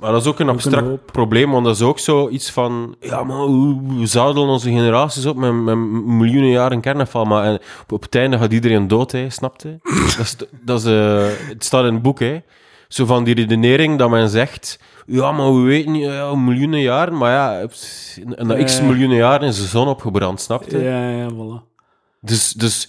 [0.00, 2.50] maar dat is ook een Ook abstract een probleem, want dat is ook zo iets
[2.50, 2.96] van...
[3.00, 7.58] Ja, maar hoe we zadelen onze generaties op met, met miljoenen jaren kernafval, maar en
[7.88, 9.76] op, het einde gaat iedereen dood, hè, snapt hè?
[10.16, 12.40] dat is, dat is, eh, het staat in het boek, hè.
[12.88, 14.80] Zo van die redenering dat men zegt...
[15.06, 17.66] Ja, maar we weten niet, ja, miljoenen jaren, maar ja,
[18.24, 20.78] na Ja, x miljoenen jaren is de zon opgebrand, snap je?
[20.78, 21.66] Ja, ja, voilà.
[22.20, 22.88] Dus, dus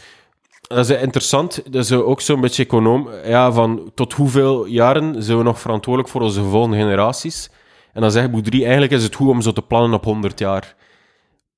[0.61, 1.61] dat is interessant.
[1.71, 3.09] Dat is ook zo'n beetje econoom.
[3.25, 7.49] Ja, van tot hoeveel jaren zijn we nog verantwoordelijk voor onze volgende generaties?
[7.93, 10.75] En dan zegt Boudry, eigenlijk is het goed om zo te plannen op 100 jaar.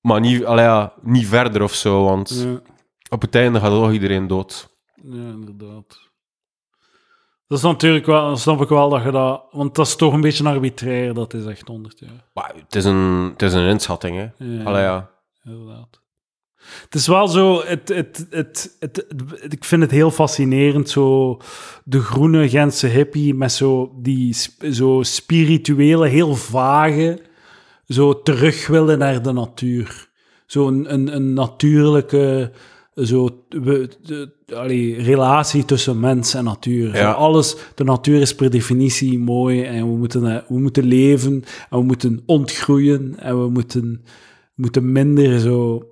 [0.02, 2.60] Maar niet, ja, niet verder of zo, want Ja,
[3.10, 4.70] op het einde gaat toch iedereen dood.
[5.04, 6.10] ja, inderdaad.
[7.52, 9.44] Dat is natuurlijk wel, dan snap ik wel dat je dat...
[9.52, 12.26] Want dat is toch een beetje arbitrair, dat is echt 100 jaar.
[12.34, 14.46] Maar het is een, het is een inschatting, hè.
[14.46, 15.10] Ja, Allee, ja.
[15.44, 16.02] inderdaad.
[16.56, 19.06] Het is wel zo, het, het, het, het,
[19.50, 21.40] ik vind het heel fascinerend, zo
[21.84, 24.36] de groene Gentse hippie met zo die
[24.72, 27.22] zo spirituele, heel vage,
[27.88, 30.10] zo terug willen naar de natuur.
[30.46, 32.52] Zo een, een, een natuurlijke
[32.96, 36.96] zo, we, de, allee, relatie tussen mens en natuur.
[36.96, 37.12] Ja.
[37.12, 41.78] alles, de natuur is per definitie mooi en we moeten, eh, we moeten leven en
[41.78, 44.04] we moeten ontgroeien en we moeten,
[44.56, 45.84] moeten minder zo...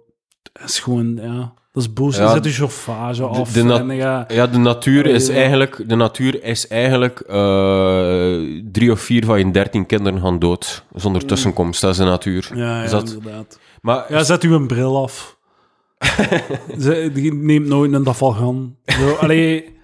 [0.53, 1.53] Dat is gewoon, ja...
[1.71, 2.17] Dat is boos.
[2.17, 3.51] Ja, zet je chauffage af.
[3.51, 8.37] de en ja, Ja, de natuur is eigenlijk, de natuur is eigenlijk eh,
[8.71, 11.81] drie of vier van je dertien kinderen gaan dood zonder tussenkomst.
[11.81, 12.51] Dat is de natuur.
[12.55, 13.59] ja, ja dat- inderdaad.
[13.81, 15.37] Maar Ja, zet u een bril af.
[16.83, 18.75] Ze, die neemt nooit een dafalgan.
[18.85, 19.77] Zo, allee,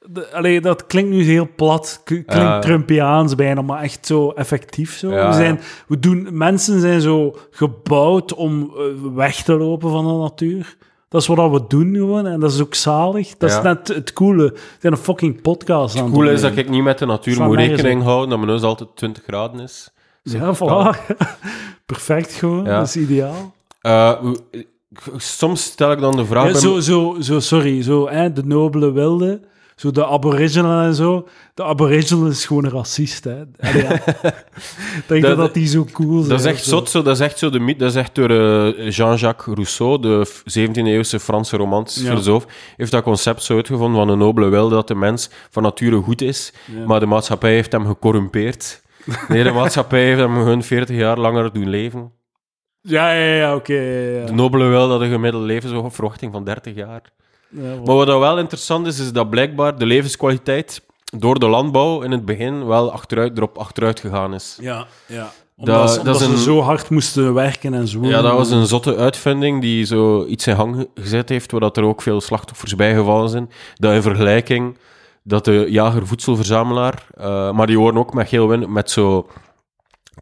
[0.00, 2.00] de- allee, dat klinkt nu heel plat.
[2.04, 2.58] Klinkt Ja.
[2.60, 4.96] Trumpiaans bijna, maar echt zo effectief.
[4.98, 5.10] Zo.
[5.12, 10.06] Ja, we zijn, we doen, mensen zijn zo gebouwd om eh, weg te lopen van
[10.06, 10.76] de natuur.
[11.08, 13.36] Dat is wat we doen gewoon en dat is ook zalig.
[13.36, 13.56] Dat Ja.
[13.56, 14.42] is net het coole.
[14.52, 17.42] We zijn een fucking podcast aan het coole is dat ik niet met de natuur
[17.42, 19.90] moet rekening houden, dat mijn huis altijd 20 graden is.
[20.22, 21.14] Ja, voilà.
[21.86, 22.78] Perfect gewoon, Ja.
[22.78, 23.54] dat is ideaal.
[23.80, 24.22] Eh,
[25.16, 26.52] soms stel ik dan de vraag...
[26.52, 29.40] Ja, zo, zo, zo, sorry, zo, hè, de nobele wilde,
[29.76, 31.28] zo de aboriginal en zo.
[31.54, 33.36] De aboriginal is gewoon een racist, hè.
[33.68, 33.92] Allee, ja.
[33.94, 36.28] Ik denk dat, Dat- die zo cool zijn.
[36.28, 36.70] Dat is echt zo.
[36.70, 37.02] zot, zo.
[37.02, 37.78] dat is echt zo de mythe.
[37.78, 40.26] Dat is echt door eh, Jean-Jacques Rousseau, de
[40.58, 42.08] 17e-eeuwse Franse romantische Ja.
[42.10, 45.96] filosoof, heeft dat concept zo uitgevonden van een nobele wil dat de mens van nature
[46.02, 46.52] goed is,
[46.86, 48.82] maar de maatschappij heeft hem gecorrumpeerd.
[49.28, 52.10] Nee, de maatschappij heeft hem hun 40 jaar langer doen leven.
[52.86, 53.72] Ja, ja, ja, oké.
[54.20, 54.24] ja.
[54.26, 57.02] De nobele wil dat een gemiddelde levensverwachting van 30 jaar.
[57.48, 57.62] Ja.
[57.84, 60.82] Maar wat dat wel interessant is, is dat blijkbaar de levenskwaliteit
[61.18, 64.58] door de landbouw in het begin wel achteruit, erop achteruit gegaan is.
[64.60, 65.30] ja, ja.
[65.56, 67.98] Omdat, Dat- ze- dat omdat is ze een- zo hard moesten werken en zo.
[68.02, 71.76] Ja, dat was een zotte uitvinding die zo iets in gang gezet heeft, waar dat
[71.76, 73.50] er ook veel slachtoffers bijgevallen zijn.
[73.74, 74.78] Dat in vergelijking
[75.22, 79.26] dat de jager-voedselverzamelaar, eh, maar die horen ook met heel win, met zo...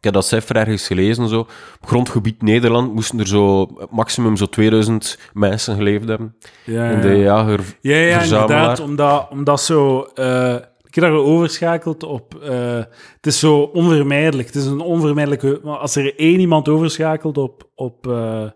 [0.02, 1.40] Ik heb dat cijfer ergens gelezen, zo.
[1.40, 6.36] Op grondgebied Nederland moesten er zo maximum zo 2000 mensen geleefd hebben.
[6.64, 7.00] ja, In ja.
[7.00, 7.60] de jager...
[7.80, 8.80] Ja, inderdaad.
[8.80, 10.02] Omdat, omdat zo...
[10.14, 12.34] eh ik heb daar overschakeld op...
[12.34, 12.84] eh,
[13.16, 14.46] het is zo onvermijdelijk.
[14.46, 15.60] Het is een onvermijdelijke...
[15.60, 18.50] Als er één iemand overschakelt op, op eh,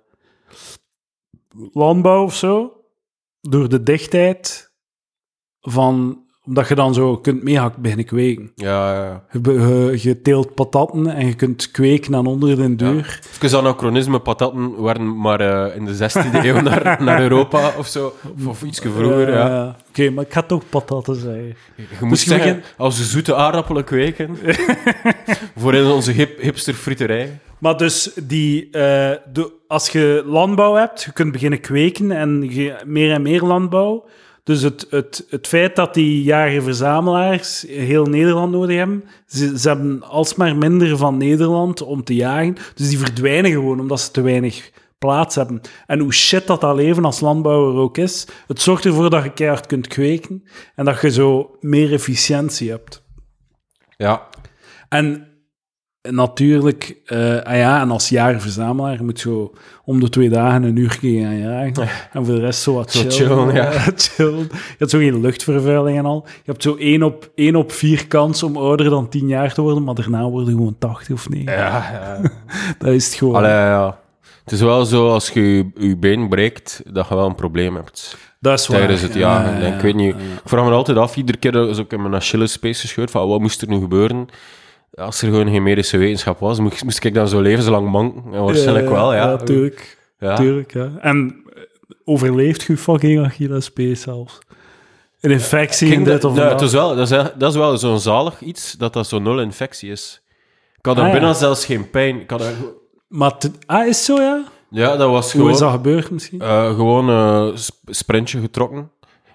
[1.73, 2.73] landbouw of zo,
[3.41, 4.73] door de dichtheid
[5.61, 6.26] van...
[6.47, 8.51] Omdat je dan zo kunt meehak beginnen kweken.
[8.55, 9.23] Ja, ja.
[9.33, 13.21] Je, je, je teelt patatten en je kunt kweken aan onder de deur.
[13.43, 18.15] Even anachronisme, patatten waren maar eh, in de 16e eeuw naar, naar Europa of zo.
[18.37, 19.77] Of, of iets vroeger, ja.
[19.89, 21.57] Oké, maar ik ga toch patatten zeggen.
[21.77, 24.37] Je moet je zeggen, als we zoete aardappelen kweken,
[25.57, 27.39] voor in onze hip, hipsterfrieterij.
[27.59, 28.71] Maar dus die, eh,
[29.33, 34.05] de, als je landbouw hebt, je kunt beginnen kweken en je, meer en meer landbouw.
[34.47, 40.03] Dus het, het, het feit dat die jager-verzamelaars heel Nederland nodig hebben, ze, ze hebben
[40.03, 42.57] alsmaar minder van Nederland om te jagen.
[42.75, 45.61] Dus die verdwijnen gewoon omdat ze te weinig plaats hebben.
[45.87, 49.33] En hoe shit dat dat leven als landbouwer ook is, het zorgt ervoor dat je
[49.33, 53.03] keihard kunt kweken en dat je zo meer efficiëntie hebt.
[53.97, 54.27] Ja,
[54.89, 55.29] En
[56.11, 59.53] natuurlijk, eh, ah ja, en als jager-verzamelaar moet je zo
[59.85, 61.89] om de twee dagen een uur gaan jagen.
[62.13, 63.13] En voor de rest zo wat Zo chillen.
[63.13, 63.71] chillen, ja.
[63.73, 64.47] Je
[64.79, 66.23] hebt zo geen luchtvervuiling en al.
[66.27, 69.61] Je hebt zo één op, één op vier kans om ouder dan tien jaar te
[69.63, 71.53] worden, maar daarna worden gewoon 80 of 9.
[71.53, 71.59] ja,
[71.93, 72.21] ja.
[72.79, 73.35] Dat is het gewoon.
[73.35, 73.99] Allee, ja.
[74.45, 77.75] Het is wel zo, als je je- je been breekt, dat je wel een probleem
[77.75, 78.79] hebt dat is waar.
[78.79, 79.61] tijdens het Ja, jagen.
[79.63, 80.21] ja, ik weet niet, ja.
[80.23, 83.41] ik vraag me altijd af, iedere keer dat ik in mijn Achillespees gescheurd, van wat
[83.41, 84.27] moest er nu gebeuren?
[84.95, 88.23] Als er gewoon geen medische wetenschap was, moest, moest ik dan zo levenslang manken?
[88.33, 89.27] En waarschijnlijk wel, ja.
[89.27, 89.99] Natuurlijk.
[90.19, 90.37] Ja.
[90.37, 90.91] Tuurlijk, ja.
[91.01, 91.63] En eh,
[92.05, 94.39] overleeft je fucking Achillespees zelfs?
[95.21, 96.63] Een infectie in dit of nou, dat?
[96.63, 99.91] is wel, dat, is, dat is wel zo'n zalig iets, dat dat zo'n nul infectie
[99.91, 100.23] is.
[100.79, 101.19] Ik had Ah, dan ja.
[101.19, 102.21] bijna zelfs geen pijn.
[102.21, 102.55] Ik had er-
[103.09, 104.45] Maar te- ah, is zo, ja?
[104.71, 105.51] ja, dat was Hoe gewoon...
[105.55, 106.41] is dat gebeurd misschien?
[106.41, 108.91] Eh, gewoon een sp- sprintje getrokken.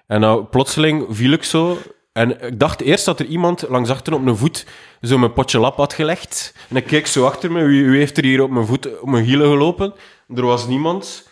[0.08, 1.78] En nou, plotseling viel ik zo.
[2.12, 4.65] En ik dacht eerst dat er iemand langs achter op mijn voet
[5.02, 6.56] zo mijn potje lap had gelegd.
[6.69, 9.10] En ik keek zo achter me, wie, wie heeft er hier op mijn voet, op
[9.10, 9.93] mijn hielen gelopen?
[10.36, 11.30] Er was niemand.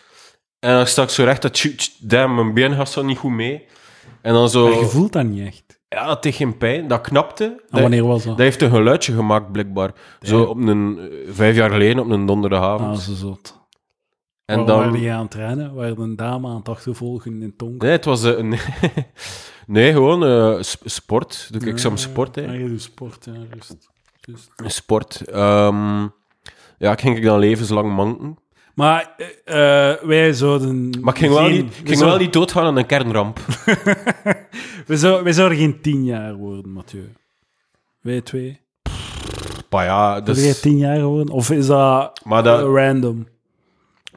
[0.58, 1.68] En dan stak ik zo recht dat,
[2.00, 3.66] damn, mijn been gaat zo niet goed mee.
[4.22, 5.80] En dan zo, Maar je voelt dat niet echt.
[5.88, 7.44] ja, dat deed geen pijn, dat knapte.
[7.44, 8.36] En Dat, wanneer was dat?
[8.36, 9.92] dat heeft een geluidje gemaakt, blijkbaar.
[10.20, 12.96] Zo op een, eh, vijf jaar geleden, op een donderdagavond.
[12.98, 13.58] Ah, zo zot.
[14.44, 14.78] en Waar dan...
[14.78, 15.74] waren die aan het rennen?
[15.74, 17.82] Waar een dame aan het achtervolgen in Tonk?
[17.82, 18.54] Nee, het was eh, een...
[19.70, 21.48] nee, gewoon eh, sp- sport.
[21.52, 22.42] Doe ik soms sport, hè.
[22.42, 23.32] Ja, je doet sport, ja.
[23.50, 23.88] Juist.
[24.74, 25.20] Sport.
[25.30, 26.00] Ehm,
[26.78, 28.38] ja, ik ging ik dan levenslang manken.
[28.74, 30.90] Maar eh, wij zouden...
[31.00, 33.38] Maar ik ging, wel niet, we ging wel zouden- niet doodgaan aan een kernramp.
[34.86, 37.12] We, zou, wij zouden geen tien jaar worden, Mathieu.
[38.00, 38.60] Wij twee.
[39.70, 41.34] Maar ja, Zouden dus, jij tien jaar worden?
[41.34, 43.26] Of is dat, maar dat, random?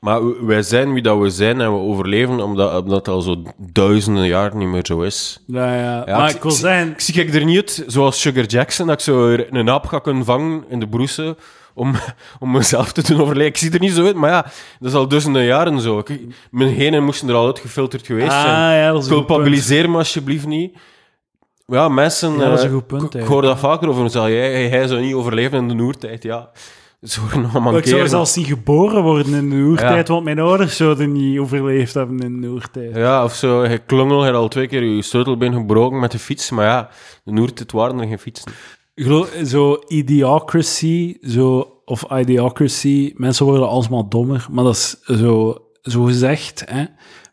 [0.03, 3.41] Maar wij zijn wie dat we zijn en we overleven omdat, omdat het al zo
[3.57, 5.43] duizenden jaar niet meer zo is.
[5.47, 6.03] Ja, ja.
[6.05, 6.89] Ja, maar ik- ik wil ik- zeggen...
[6.89, 9.99] Ik zie ik er niet uit, zoals Sugar Jackson, dat ik zo een aap ga
[9.99, 11.37] kunnen vangen in de broesen
[11.73, 11.93] om,
[12.39, 13.49] om mezelf te doen overleven.
[13.49, 14.41] Ik zie er niet zo uit, maar ja,
[14.79, 15.97] dat is al duizenden jaren zo.
[15.99, 18.77] Ik- mijn genen moesten er al uitgefilterd geweest Ah, zijn.
[18.77, 19.07] ja, dat is.
[19.09, 20.77] Culpabiliseer me alsjeblieft niet.
[21.65, 22.31] Ja, mensen...
[22.37, 24.09] Ja, dat is een eh, goed punt, ik- hoor dat vaker over.
[24.09, 26.49] Zal jij, hij, hij zou niet overleven in de oertijd, ja.
[27.03, 30.39] Ze worden nog Maar ik zou zelfs niet geboren worden in de oertijd, want mijn
[30.39, 32.95] ouders zouden niet overleefd hebben in de oertijd.
[32.95, 36.49] Ja, of zo, hij klungel, had al twee keer je sleutelbeen gebroken met de fiets,
[36.49, 36.89] maar ja,
[37.25, 38.51] in de oertijd waren er geen fietsen.
[38.93, 45.57] Ik geloof, Zo idiocracy, zo, of idiocracy, mensen worden alsmaar dommer, maar dat is zo,
[45.81, 46.83] zo gezegd, hè,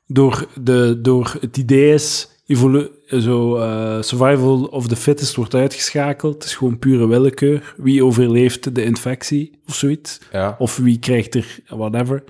[0.07, 6.35] door, de, door het idee is, evolu- zo, eh, survival of the fittest wordt uitgeschakeld,
[6.35, 10.21] het is gewoon pure willekeur, wie overleeft de infectie, of zoiets.
[10.33, 10.57] Ja.
[10.59, 12.25] Of wie krijgt er whatever.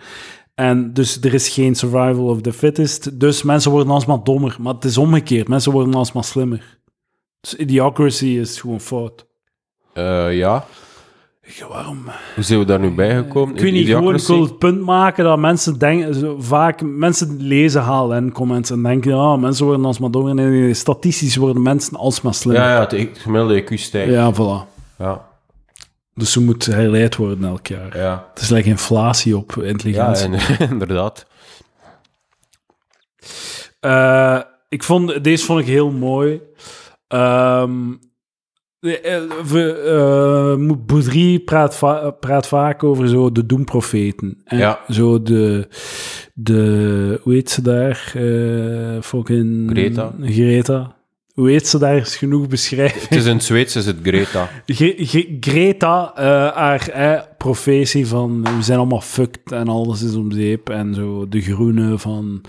[0.54, 3.20] En dus er is geen survival of the fittest.
[3.20, 4.56] Dus mensen worden alsmaar dommer.
[4.60, 5.48] Maar het is omgekeerd.
[5.48, 6.78] Mensen worden alsmaar slimmer.
[7.40, 9.26] Dus idiocracy is gewoon fout.
[9.92, 10.66] Eh, ja.
[11.58, 12.04] Ja, waarom?
[12.34, 13.54] Hoe zijn we daar nu bij gekomen?
[13.54, 14.32] Ik weet niet, gewoon ik Idiocracy?
[14.32, 16.14] wil het punt maken dat mensen denken...
[16.14, 19.10] Zo, vaak mensen lezen HLN comments en denken...
[19.16, 20.34] Ja, mensen worden alsmaar dommer.
[20.34, 22.62] Nee, nee, nee, statistisch worden mensen alsmaar slimmer.
[22.64, 24.12] Ja, ja, het het gemiddelde IQ stijgt.
[24.12, 24.68] ja voilà.
[24.98, 25.28] Ja,
[26.14, 27.96] Dus ze moet herleid worden elk jaar.
[27.98, 28.26] ja.
[28.34, 30.28] Het is like inflatie op ja intelligentie.
[30.58, 31.26] en, inderdaad.
[33.80, 36.40] Eh, ik vond, deze vond ik heel mooi.
[37.08, 37.80] Ehm
[40.58, 44.38] Mo- Boudry praat, va- praat vaak over zo de doemprofeten.
[44.44, 44.80] En Ja.
[44.88, 45.68] Zo de,
[46.34, 47.18] de...
[47.22, 48.12] Hoe heet ze daar?
[48.14, 49.70] Eh fucking...
[49.70, 50.12] Greta.
[50.22, 50.98] Greta.
[51.34, 51.96] Hoe heet ze daar?
[51.96, 53.00] Is genoeg beschrijven.
[53.00, 54.48] Het is in het Zweeds, is het Greta.
[54.66, 56.12] Gre- Gre- Greta,
[56.54, 60.68] haar eh, profetie van we zijn allemaal fucked en alles is om zeep.
[60.70, 62.40] En zo de groene van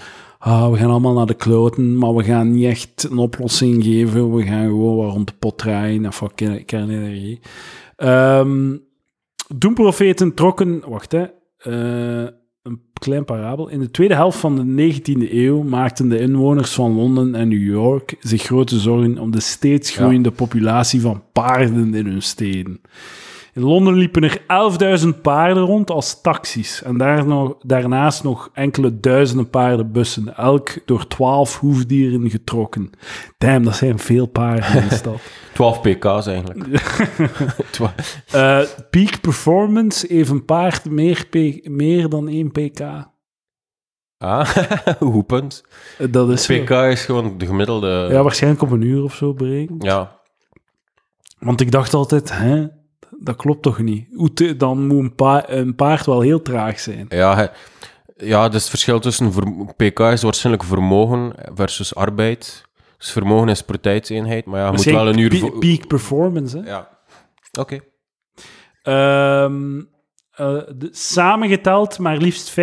[0.43, 4.33] ah, we gaan allemaal naar de kloten, maar we gaan niet echt een oplossing geven.
[4.35, 7.39] We gaan gewoon wat rond de pot draaien en fuck kern- kernenergie.
[9.55, 11.23] Doemprofeten trokken, wacht hè,
[11.57, 12.29] eh,
[12.63, 13.67] een klein parabel.
[13.69, 17.63] In de tweede helft van de 19e eeuw maakten de inwoners van Londen en New
[17.71, 19.95] York zich grote zorgen om de steeds Ja.
[20.01, 22.81] groeiende populatie van paarden in hun steden.
[23.53, 24.41] In Londen liepen er
[25.15, 31.07] 11.000 paarden rond als taxis en daar nog, daarnaast nog enkele duizenden paardenbussen, elk door
[31.07, 32.89] 12 hoefdieren getrokken.
[33.37, 35.21] Damn, dat zijn veel paarden in de stad.
[35.53, 36.65] 12 pk's eigenlijk.
[38.31, 41.27] Eh, peak performance heeft een paard meer,
[41.63, 42.81] meer dan 1 pk.
[44.17, 44.45] ah,
[44.99, 45.63] goed punt.
[45.97, 46.61] Eh, dat is zo.
[46.61, 48.07] PK is gewoon de gemiddelde...
[48.11, 49.83] Ja, waarschijnlijk op een uur of zo berekend.
[49.83, 50.19] Ja.
[51.39, 52.67] Want ik dacht altijd, hè,
[53.23, 54.07] dat klopt toch niet?
[54.33, 57.05] Te- dan moet een, pa- een paard wel heel traag zijn.
[57.09, 57.51] Ja,
[58.17, 59.31] ja, dus het verschil tussen
[59.77, 62.69] PK is waarschijnlijk vermogen versus arbeid.
[62.97, 65.51] Dus vermogen is per tijdseenheid, maar ja, je moet wel een uur...
[65.59, 66.69] Peak performance, hè?
[66.69, 66.89] Ja.
[67.59, 67.79] Oké.
[68.81, 69.81] Ehm,
[70.41, 70.57] eh,
[70.91, 72.55] samengeteld maar liefst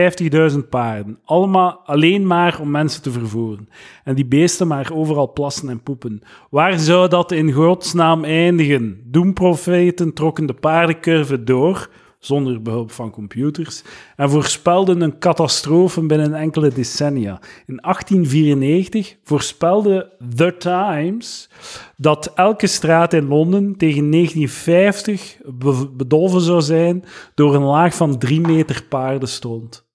[0.52, 1.18] 50.000 paarden.
[1.24, 3.68] Allemaal alleen maar om mensen te vervoeren.
[4.04, 6.22] En die beesten maar overal plassen en poepen.
[6.50, 9.00] Waar zou dat in godsnaam eindigen?
[9.04, 13.82] Doemprofeten trokken de paardencurve door, zonder behulp van computers,
[14.16, 17.40] en voorspelden een catastrofe binnen enkele decennia.
[17.66, 21.48] In 1894 voorspelde The Times
[21.96, 27.04] dat elke straat in Londen tegen 1950 be- bedolven zou zijn
[27.34, 29.86] door een laag van drie meter paardenstront.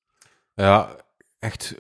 [0.55, 0.89] Ja,
[1.39, 1.75] echt...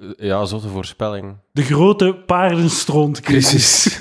[0.00, 1.36] eh, Ja, zotte voorspelling.
[1.52, 3.84] De grote paardenstrontcrisis.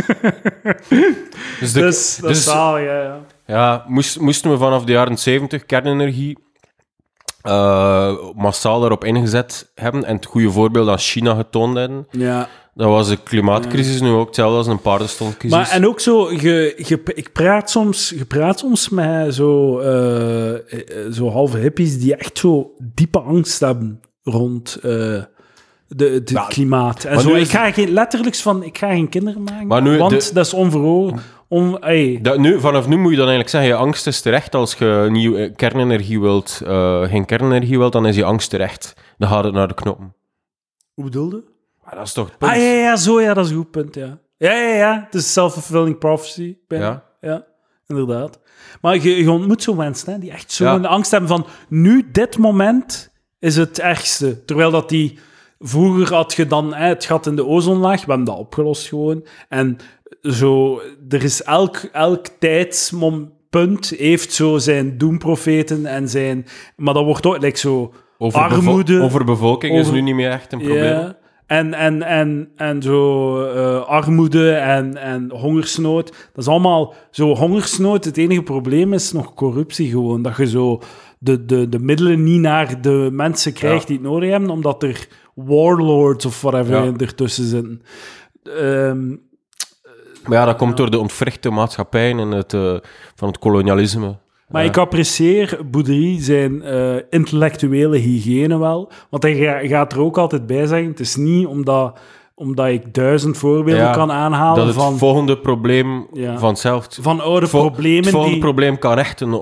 [1.59, 3.25] Dus, de, dus, dus- ja, ja.
[3.51, 6.37] Ja, moest, moesten we vanaf de jaren 70 kernenergie
[7.41, 12.07] eh, massaal daarop ingezet hebben en het goede voorbeeld aan China getoond hebben.
[12.11, 12.47] ja.
[12.73, 15.57] Dat was de klimaatcrisis nu ook hetzelfde als een paardenstontcrisis.
[15.57, 20.53] Maar en ook zo, je, je, ik praat soms, je praat soms met zo, eh,
[21.11, 24.89] zo halve hippies die echt zo diepe angst hebben rond eh
[25.87, 27.03] de, het klimaat.
[27.03, 30.33] En zo, ik ga geen, letterlijk van, ik ga geen kinderen maken, nu want de-
[30.33, 31.19] dat is onverhoor.
[31.79, 34.55] Ey, Dat, nu, vanaf nu moet je dan eigenlijk zeggen, je angst is terecht.
[34.55, 38.93] Als je nieuw, eh, kernenergie wilt, eh, geen kernenergie wilt, dan is je angst terecht.
[39.17, 40.13] Dan gaat het naar de knoppen.
[40.93, 41.43] hoe bedoelde?
[41.83, 42.51] Maar dat is toch het punt?
[42.51, 44.17] Ah, ja, ja, zo, ja, dat is een goed punt, ja.
[44.37, 46.57] Ja, ja, ja, het is self-fulfilling prophecy.
[46.67, 46.85] bijna.
[47.21, 47.29] Ja.
[47.29, 47.45] ja,
[47.87, 48.39] inderdaad.
[48.81, 50.87] Maar je, je ontmoet zo mensen hè, die echt zo'n Ja.
[50.87, 54.45] angst hebben van nu, dit moment is het ergste.
[54.45, 55.19] Terwijl dat die...
[55.63, 59.25] Vroeger had je dan hè, het gat in de ozonlaag, we hebben dat opgelost gewoon.
[59.49, 59.77] En
[60.21, 66.45] zo, er is elk, elk tijdspunt heeft zo zijn doemprofeten en zijn...
[66.75, 67.93] Maar dat wordt ook like zo...
[68.17, 69.01] Armoede.
[69.01, 70.83] Overbevolking is Over- nu niet meer echt een probleem.
[70.83, 71.17] Ja.
[71.45, 76.07] En, en, en, en zo eh, armoede en, en hongersnood.
[76.07, 78.05] Dat is allemaal zo hongersnood.
[78.05, 80.21] Het enige probleem is nog corruptie gewoon.
[80.21, 80.81] Dat je zo
[81.19, 83.87] de, de, de middelen niet naar de mensen krijgt Ja.
[83.87, 86.93] die het nodig hebben, omdat er warlords of whatever Ja.
[86.97, 87.81] ertussen zitten.
[88.43, 89.15] Ehm,
[90.27, 92.73] Maar ja, dat komt door de ontwrichte maatschappij en het, eh,
[93.15, 94.15] van het kolonialisme.
[94.49, 94.69] Maar Ja.
[94.69, 98.91] ik apprecieer Boudry zijn eh, intellectuele hygiëne wel.
[99.09, 101.99] Want hij ga- gaat er ook altijd bij zeggen: het is niet omdat,
[102.35, 106.37] omdat ik duizend voorbeelden Ja, kan aanhalen dat het van, volgende probleem Ja.
[106.39, 106.87] vanzelf...
[107.01, 108.43] van oude Vol- problemen Het volgende die.
[108.43, 109.39] probleem kan echt een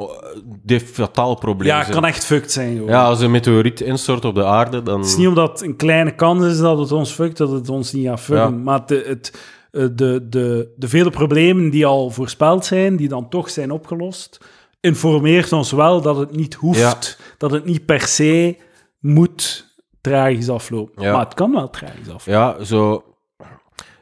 [0.65, 1.93] eh, fataal probleem ja, zijn.
[1.93, 2.83] kan echt fucked zijn.
[2.85, 4.99] Ja, als een meteoriet instort op de aarde, dan...
[4.99, 7.69] Het is niet omdat het een kleine kans is dat het ons fuckt, dat het
[7.69, 8.43] ons niet gaat fucken.
[8.43, 8.49] Ja.
[8.49, 9.09] Maar het, eh,
[9.71, 14.37] de, de, de vele problemen die al voorspeld zijn, die dan toch zijn opgelost,
[14.79, 18.57] informeert ons wel dat het niet hoeft, dat het niet per se
[18.99, 19.67] moet
[20.01, 21.03] tragisch aflopen.
[21.03, 21.11] Ja.
[21.11, 22.33] Maar het kan wel tragisch aflopen.
[22.33, 23.03] Ja, zo...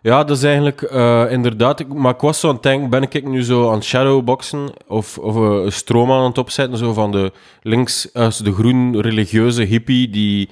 [0.02, 1.80] Ja, dat is eigenlijk eh, inderdaad...
[1.80, 4.70] Ik, maar ik was zo aan het denken, ben ik nu zo aan het shadowboxen
[4.88, 9.02] of, of eh, een stroom aan het opzetten, zo van de links, eh, de groen
[9.02, 10.50] religieuze hippie die,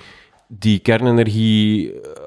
[0.47, 2.24] die kernenergie eh, eh,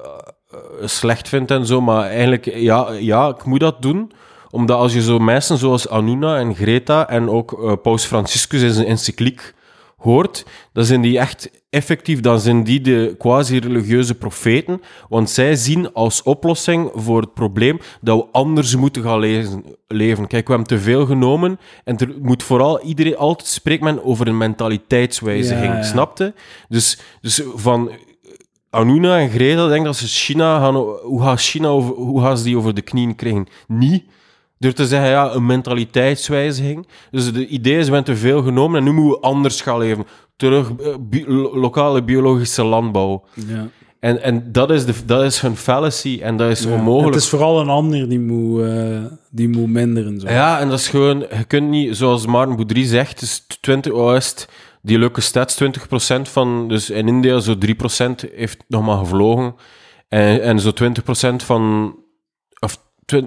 [0.83, 4.11] slecht vindt en zo, maar eigenlijk, ja, ja, ik moet dat doen,
[4.49, 8.71] omdat als je zo mensen zoals Anuna en Greta en ook eh, Paus Franciscus in
[8.71, 9.53] zijn encycliek
[9.97, 15.93] hoort, dan zijn die echt effectief, dan zijn die de quasi-religieuze profeten, want zij zien
[15.93, 20.27] als oplossing voor het probleem dat we anders moeten gaan lezen, leven.
[20.27, 24.27] Kijk, we hebben te veel genomen en er moet vooral, iedereen, altijd spreekt men over
[24.27, 25.83] een mentaliteitswijziging, Ja, ja.
[25.83, 26.33] snapte?
[26.69, 27.91] Dus, dus van
[28.69, 32.43] Anuna en Greta, denk dat ze China gaan, hoe gaat China over, hoe gaan ze
[32.43, 33.47] die over de knieën krijgen?
[33.67, 34.03] Niet.
[34.57, 36.87] Door te zeggen, ja, een mentaliteitswijziging.
[37.11, 39.77] Dus het idee is, we hebben te veel genomen en nu moeten we anders gaan
[39.77, 40.05] leven.
[40.35, 43.23] Terug eh, bi- lokale biologische landbouw.
[43.47, 43.67] Ja.
[43.99, 46.71] En, en dat, is de, dat is hun fallacy en dat is Ja.
[46.73, 47.13] onmogelijk.
[47.13, 50.19] Het is vooral een ander die moet, eh, die moet minderen.
[50.19, 50.29] Zo.
[50.29, 54.15] Ja, en dat is gewoon, je kunt niet, zoals Maarten Boudry zegt, is 20, oh,
[54.15, 54.49] is het
[54.81, 59.55] die leuke stats, 20% van, dus in India zo 3% heeft nog maar gevlogen.
[60.07, 60.71] En, en zo
[61.31, 61.95] 20% van,
[62.59, 62.77] of,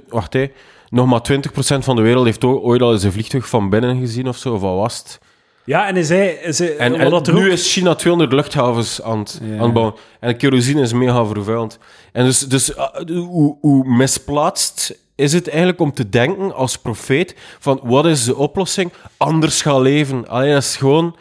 [0.09, 0.46] wacht hé,
[0.88, 4.28] nog maar 20% van de wereld heeft ooit al eens een vliegtuig van binnen gezien
[4.28, 5.20] of zo, of wat was het?
[5.64, 6.36] Ja, en hij zei...
[6.40, 9.57] hij zei- En, en dat nu ook- is China 200 luchthavens aan het, Ja.
[9.57, 9.94] aan het bouwen.
[10.20, 11.78] En kerosine is mega vervuild.
[12.12, 17.34] En dus, dus ah, hoe, hoe misplaatst is het eigenlijk om te denken als profeet
[17.59, 18.92] van wat is de oplossing?
[19.16, 20.28] Anders gaan leven.
[20.28, 21.16] Alleen dat is gewoon...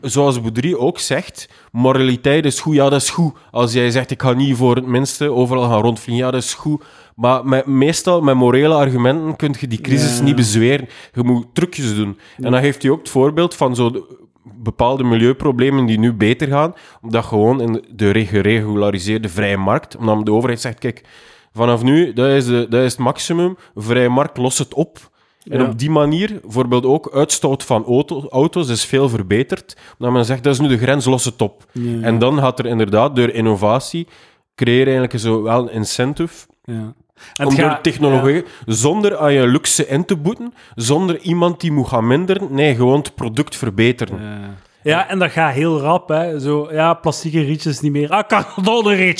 [0.00, 2.74] Zoals Boudry ook zegt, moraliteit is goed.
[2.74, 3.32] Ja, dat is goed.
[3.50, 6.54] Als jij zegt, ik ga niet voor het minste overal gaan rondvliegen, ja, dat is
[6.54, 6.84] goed.
[7.16, 10.22] Maar met, meestal met morele argumenten kun je die crisis Ja.
[10.22, 10.88] niet bezweren.
[11.12, 12.18] Je moet trucjes doen.
[12.36, 16.48] En dan geeft hij ook het voorbeeld van zo de- bepaalde milieuproblemen die nu beter
[16.48, 21.04] gaan, omdat gewoon in de re- geregulariseerde vrije markt, omdat de overheid zegt, kijk,
[21.52, 25.10] vanaf nu, dat is, de, dat is het maximum, vrije markt lost het op.
[25.50, 25.64] En Ja.
[25.66, 30.42] op die manier, bijvoorbeeld ook uitstoot van auto, auto's is veel verbeterd, omdat men zegt,
[30.42, 31.64] dat is nu de grens, los het op.
[31.72, 32.00] Ja.
[32.02, 34.06] En dan gaat er inderdaad, door innovatie,
[34.54, 36.94] creëer eigenlijk zo wel een incentive Ja.
[37.34, 41.72] En om door gaat- technologie, zonder aan je luxe in te boeten, zonder iemand die
[41.72, 44.20] moet gaan minderen, nee, gewoon het product verbeteren.
[44.22, 44.40] Ja.
[44.82, 46.40] Ja, en dat gaat heel rap, hè.
[46.40, 48.10] Zo, ja, plastieke rietjes niet meer.
[48.10, 49.14] Ah, kartonnen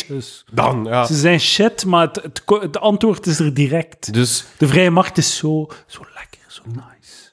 [0.53, 1.05] Dan, ja.
[1.05, 4.13] Ze zijn shit, maar het, het, antwoord is er direct.
[4.13, 7.31] Dus De vrije markt is zo, zo lekker, zo nice.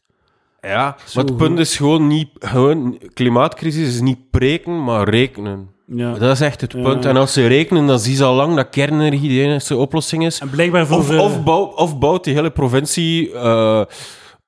[0.62, 5.70] ja, Zo maar het punt is gewoon niet, gewoon, klimaatcrisis is niet preken, maar rekenen.
[5.86, 6.14] Ja.
[6.14, 6.82] Dat is echt het Ja.
[6.82, 7.06] punt.
[7.06, 10.40] En als ze rekenen, dan zien ze al lang dat kernenergie de enige oplossing is.
[10.40, 10.98] En blijkbaar voor...
[10.98, 13.82] Of, of, bouw, of bouwt die hele provincie eh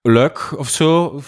[0.04, 1.20] Luik of zo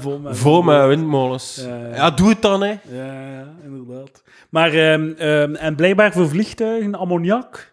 [0.00, 0.38] vol met...
[0.38, 1.64] vol met windmolens.
[1.66, 1.94] Ja, ja.
[1.94, 2.68] Ja, doe het dan, hè.
[2.68, 4.22] Ja, ja, inderdaad.
[4.48, 7.72] Maar, ehm, ehm, en blijkbaar voor vliegtuigen ammoniak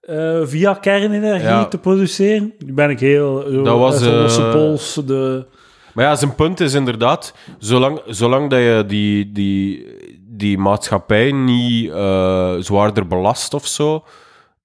[0.00, 2.54] eh, via kernenergie te produceren.
[2.58, 3.44] Nu ben ik heel...
[3.50, 4.06] Zo, Dat was,
[4.38, 5.46] eh, pols, de...
[5.94, 9.86] Maar ja, zijn punt is inderdaad, zolang, zolang dat je die, die,
[10.20, 11.90] die maatschappij niet
[12.64, 14.04] zwaarder belast of zo,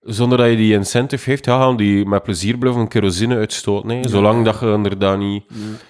[0.04, 3.90] zonder dat je die incentive heeft, ja, gaan die met plezier blijven kerosine uitstoten.
[3.90, 4.08] hè.
[4.08, 5.44] Zolang dat je inderdaad niet...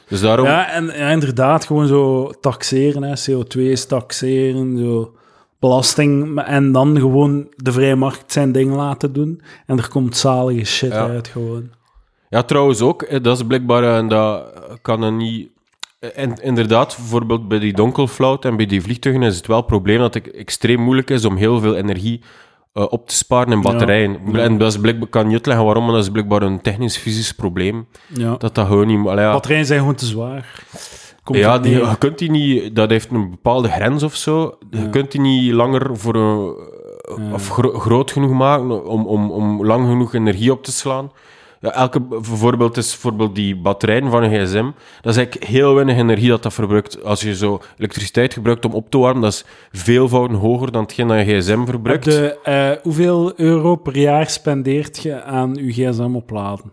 [0.07, 0.45] Dus daarom...
[0.45, 5.13] Ja, en ja, inderdaad, gewoon zo taxeren, hè, CO2 is taxeren, zo
[5.59, 9.41] belasting, en dan gewoon de vrije markt zijn ding laten doen.
[9.65, 11.07] En er komt zalige shit Ja.
[11.07, 11.69] uit, gewoon.
[12.29, 13.23] Ja, trouwens ook.
[13.23, 14.45] Dat is blijkbaar, eh, en dat
[14.81, 15.51] kan er niet...
[16.15, 19.99] En inderdaad, bijvoorbeeld bij die donkelflout en bij die vliegtuigen is het wel het probleem
[19.99, 22.21] dat het extreem moeilijk is om heel veel energie
[22.73, 24.17] eh, op te sparen in batterijen.
[24.31, 24.39] Ja.
[24.39, 27.87] En dat is blijkbaar, kan je uitleggen waarom, maar dat is blijkbaar een technisch-fysisch probleem.
[28.07, 28.35] Ja.
[28.37, 29.07] Dat dat gewoon niet...
[29.07, 29.31] Allee, ja.
[29.31, 30.63] Batterijen zijn gewoon te zwaar.
[31.23, 32.75] Komt ja, die, je kunt die niet...
[32.75, 34.57] Dat heeft een bepaalde grens of zo.
[34.69, 36.55] Je kunt die niet langer voor een...
[37.17, 37.33] Ja.
[37.33, 41.11] Of gro- groot genoeg maken om, om, om lang genoeg energie op te slaan.
[41.63, 44.63] Ja, elke voorbeeld is bijvoorbeeld die batterijen van een gsm.
[45.01, 47.03] Dat is eigenlijk heel weinig energie dat dat verbruikt.
[47.03, 51.07] Als je zo elektriciteit gebruikt om op te warmen, dat is veelvoud hoger dan hetgeen
[51.07, 52.03] dat je gsm verbruikt.
[52.03, 56.71] de, eh, hoeveel euro per jaar spendeert je aan uw gsm opladen?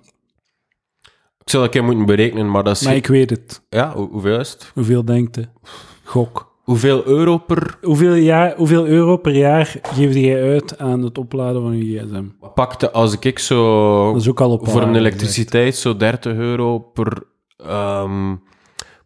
[1.45, 2.83] Ik zou dat een keer moeten berekenen, maar dat is...
[2.83, 3.63] Maar ik weet het.
[3.69, 4.71] Ja, hoe- hoeveel is het?
[4.75, 5.49] Hoeveel denkt je?
[6.05, 6.50] Gok.
[6.71, 7.79] Hoeveel euro per...
[7.83, 12.25] Hoeveel, jaar, hoeveel euro per jaar geef jij uit aan het opladen van je gsm?
[12.55, 14.13] Pakte als ik zo...
[14.13, 17.23] Dat is ook al op voor een elektriciteit zo 30 euro per,
[17.57, 18.37] ehm,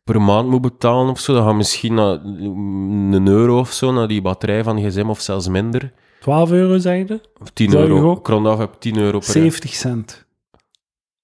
[0.05, 1.35] per maand moet betalen of zo.
[1.35, 5.81] Dan gaat misschien een euro of zo naar die batterij van gsm of zelfs minder.
[5.81, 6.21] gezegd.
[6.21, 7.21] 12 euro, zeg je?
[7.41, 8.13] Of 10 Zou je euro.
[8.13, 10.25] Ik rond af heb 10 euro per 70 cent.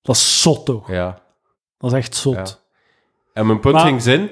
[0.03, 0.91] Dat is zot, toch?
[0.91, 1.23] Ja.
[1.79, 2.35] Dat is echt zot.
[2.35, 2.47] Ja.
[3.33, 4.31] En mijn punt Maar- ging zin.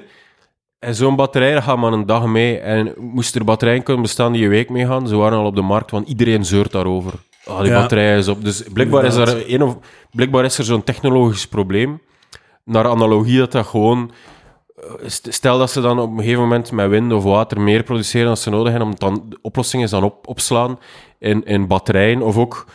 [0.79, 2.57] En zo'n batterij dat gaat maar een dag mee.
[2.59, 5.61] En moest er batterijen kunnen bestaan die een week meegaan, ze waren al op de
[5.61, 7.13] markt, want iedereen zeurt daarover.
[7.45, 7.79] Ah, die Ja.
[7.79, 8.43] batterij is op.
[8.43, 9.77] Dus blijkbaar is, er een of,
[10.11, 12.01] blijkbaar is er zo'n technologisch probleem.
[12.63, 14.11] Naar analogie dat dat gewoon...
[14.75, 17.83] eh, st- Stel dat ze dan op een gegeven moment met wind of water meer
[17.83, 20.79] produceren dan ze nodig hebben, om dan, de oplossing is dan op, opslaan
[21.19, 22.65] in, in batterijen of ook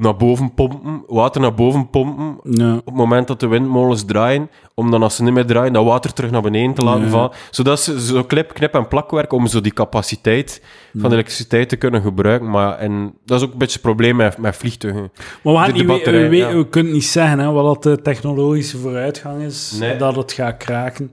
[0.00, 2.74] naar boven pompen, water naar boven pompen, Ja.
[2.76, 5.84] op het moment dat de windmolens draaien, om dan als ze niet meer draaien, dat
[5.84, 7.08] water terug naar beneden te laten Ja.
[7.08, 7.30] vallen.
[7.50, 10.62] Zodat ze zo knip, knip en plakwerk om zo die capaciteit
[10.96, 12.50] van de elektriciteit te kunnen gebruiken.
[12.50, 15.10] Maar en dat is ook een beetje het probleem met, met vliegtuigen.
[15.42, 18.78] Maar we, gaan De- niet, we, batterij, we, kunnen niet zeggen hè, wat de technologische
[18.78, 19.96] vooruitgang is, Nee.
[19.96, 21.12] dat het gaat kraken.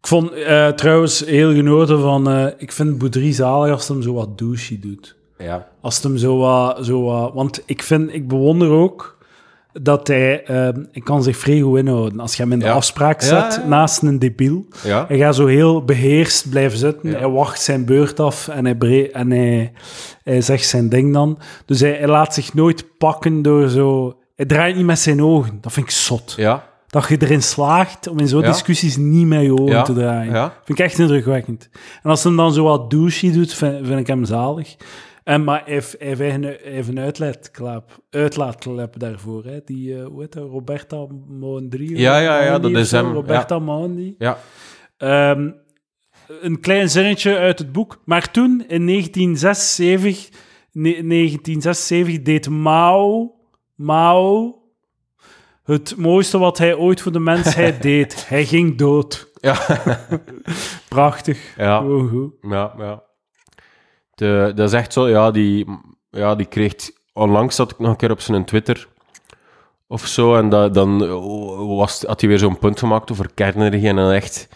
[0.00, 2.30] Ik vond eh, trouwens heel genoten van...
[2.30, 5.16] eh, ik vind Boudry zalig als hij hem zo wat douchey doet.
[5.38, 5.66] Ja.
[5.80, 6.84] Als het hem zo wat...
[6.84, 9.16] Zo wat want ik, vind, ik bewonder ook
[9.72, 10.42] dat hij...
[10.92, 12.20] hij kan zich vrij goed inhouden.
[12.20, 12.72] Als je hem in de Ja.
[12.72, 13.66] afspraak zet ja, ja.
[13.66, 14.66] naast een debiel...
[14.84, 15.04] Ja.
[15.08, 17.10] Hij gaat zo heel beheerst blijven zitten.
[17.10, 17.18] Ja.
[17.18, 19.72] Hij wacht zijn beurt af en hij, bre- en hij,
[20.22, 21.38] hij zegt zijn ding dan.
[21.66, 24.16] Dus hij, hij laat zich nooit pakken door zo...
[24.36, 25.58] Hij draait niet met zijn ogen.
[25.60, 26.34] Dat vind ik zot.
[26.36, 26.66] Ja.
[26.88, 28.46] Dat je erin slaagt om in zo'n Ja.
[28.50, 29.82] discussies niet met je ogen Ja.
[29.82, 30.32] te draaien.
[30.34, 30.52] Ja.
[30.64, 31.68] Vind ik echt indrukwekkend.
[32.02, 34.76] En als hij hem dan zo wat douchey doet, vind, vind ik hem zalig.
[35.28, 36.14] En, maar heeft, hij
[36.62, 39.44] heeft een, uitlaatklep, uitlaatklep daarvoor.
[39.44, 39.60] Hè.
[39.64, 40.48] Die, eh, hoe heet dat?
[40.48, 41.98] Roberta Mondri?
[41.98, 44.14] Ja, ja, ja, dat is hem, Roberta Mondi.
[44.18, 44.38] Ja.
[44.96, 45.50] Ehm,
[46.40, 48.00] een klein zinnetje uit het boek.
[48.04, 50.28] Maar toen, in 1976,
[50.72, 53.34] ne- 1976 deed Mao,
[53.74, 54.54] Mao
[55.64, 58.28] het mooiste wat hij ooit voor de mensheid deed.
[58.28, 59.30] Hij ging dood.
[59.40, 59.56] Ja.
[60.88, 61.54] Prachtig.
[61.56, 61.80] Ja.
[61.80, 62.32] Goed.
[62.40, 63.06] Ja, ja.
[64.18, 65.66] De, dat is echt zo, ja, die,
[66.10, 66.74] ja, die kreeg...
[67.12, 68.88] Onlangs zat ik nog een keer op zijn Twitter
[69.86, 70.98] of zo, en dat, dan
[71.76, 74.48] was, had hij weer zo'n punt gemaakt over kernenergie, en dan echt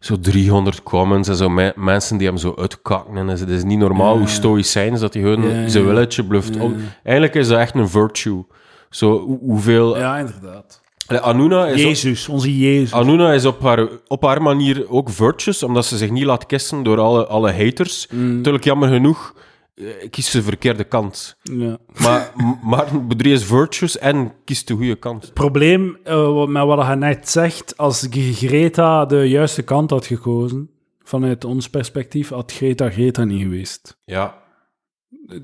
[0.00, 3.16] zo 300 comments en zo me- mensen die hem zo uitkakken.
[3.16, 4.18] En het is niet normaal Ja.
[4.18, 5.68] hoe stoïcijns dat hij gewoon Ja, ja.
[5.68, 6.58] zijn willetje bluft.
[6.60, 8.42] Om- Eigenlijk is dat echt een virtue.
[8.90, 9.98] Zo, hoe- hoeveel...
[9.98, 10.79] Ja, inderdaad.
[11.06, 11.82] Allee, Anuna is...
[11.82, 12.92] Jezus, onze Jezus.
[12.92, 16.82] Anuna is op haar, op haar manier ook virtuous, omdat ze zich niet laat kissen
[16.82, 18.06] door alle, alle haters.
[18.12, 19.34] Mm, Natuurlijk, jammer genoeg,
[19.74, 21.36] eh, kiest ze de verkeerde kant.
[21.42, 21.78] ja.
[22.02, 25.22] Maar M- Maarten Boudry is virtuous en kiest de goede kant.
[25.22, 30.70] Het probleem eh, met wat hij net zegt, als Greta de juiste kant had gekozen,
[31.02, 33.98] vanuit ons perspectief, had Greta Greta niet geweest.
[34.04, 34.38] Ja,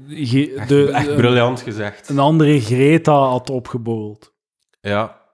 [0.09, 2.09] Ge- echt, de, echt de- briljant gezegd.
[2.09, 4.34] een andere Greta had opgebold.
[4.80, 5.24] Ja,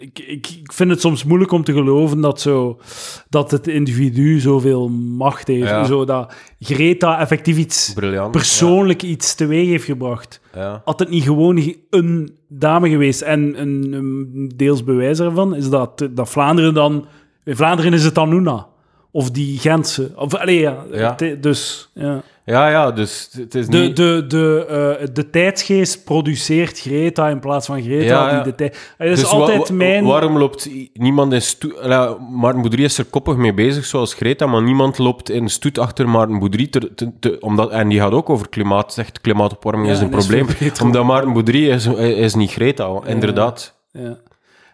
[0.00, 2.80] Ik, ik, ik vind het soms moeilijk om te geloven dat, zo,
[3.28, 5.68] dat het individu zoveel macht heeft.
[5.68, 5.84] Ja.
[5.84, 7.94] Zo dat Greta effectief iets
[8.30, 10.40] persoonlijk iets teweeg heeft gebracht.
[10.54, 10.82] Ja.
[10.84, 16.08] Had het niet gewoon een dame geweest en een, een deels bewijs ervan is dat,
[16.10, 17.06] dat Vlaanderen dan...
[17.44, 18.66] In Vlaanderen is het dan Nuna.
[19.10, 20.12] Of die Gentse.
[20.16, 21.16] Of, allee, ja.
[21.40, 22.22] Dus, ja.
[22.50, 23.96] Ja, ja, dus het is De, niet...
[23.96, 24.66] de, de,
[25.00, 28.34] eh, de tijdsgeest produceert Greta in plaats van Greta Ja, ja.
[28.34, 28.94] die de tijd...
[28.98, 30.04] Dat is Dus altijd wa- mijn...
[30.04, 31.74] Waarom loopt niemand in stoet...
[31.82, 35.78] Ja, Maarten Boudry is er koppig mee bezig, zoals Greta, maar niemand loopt in stoet
[35.78, 36.66] achter Maarten Boudry.
[36.66, 40.26] Te, te, te- omdat, en die gaat ook over klimaat, zegt klimaatopwarming is een is
[40.26, 40.46] probleem.
[40.82, 43.74] omdat Maarten Boudry is, is niet Greta, inderdaad.
[43.92, 44.16] Ja.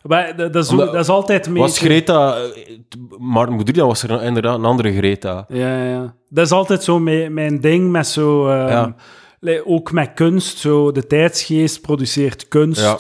[0.07, 1.63] Maar dat, is, ook- dat is altijd mee...
[1.63, 2.37] Was Greta...
[2.37, 2.77] eh,
[3.19, 5.45] Boudry, dan was er inderdaad een andere Greta.
[5.49, 6.15] Ja, ja.
[6.29, 8.49] Dat is altijd zo mijn, mijn ding met zo...
[8.49, 8.91] ehm,
[9.41, 9.61] Ja.
[9.65, 12.81] ook met kunst, zo de tijdsgeest produceert kunst.
[12.81, 12.97] Ja.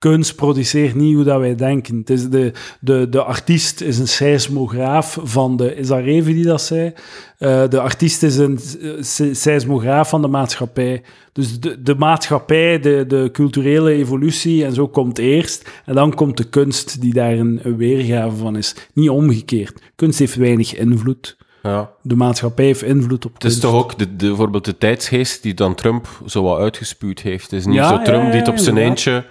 [0.00, 1.96] Kunst produceert niet hoe dat wij denken.
[1.98, 5.74] Het is de, de, de artiest is een seismograaf van de...
[5.76, 6.92] Is dat Reven die dat zei?
[7.38, 8.58] Eh, de artiest is een
[9.00, 11.02] se- seismograaf van de maatschappij.
[11.32, 15.70] Dus de, de maatschappij, de, de culturele evolutie en zo komt eerst.
[15.84, 18.74] En dan komt de kunst die daar een, een weergave van is.
[18.94, 19.80] Niet omgekeerd.
[19.96, 21.36] Kunst heeft weinig invloed.
[21.62, 21.90] Ja.
[22.02, 23.60] De maatschappij heeft invloed op Het is kunst.
[23.66, 27.50] toch ook de, de, bijvoorbeeld de tijdsgeest die dan Trump zo wat uitgespuwd heeft.
[27.50, 28.90] Het is niet Ja, zo Trump ja, die het op zijn inderdaad.
[29.06, 29.24] eentje...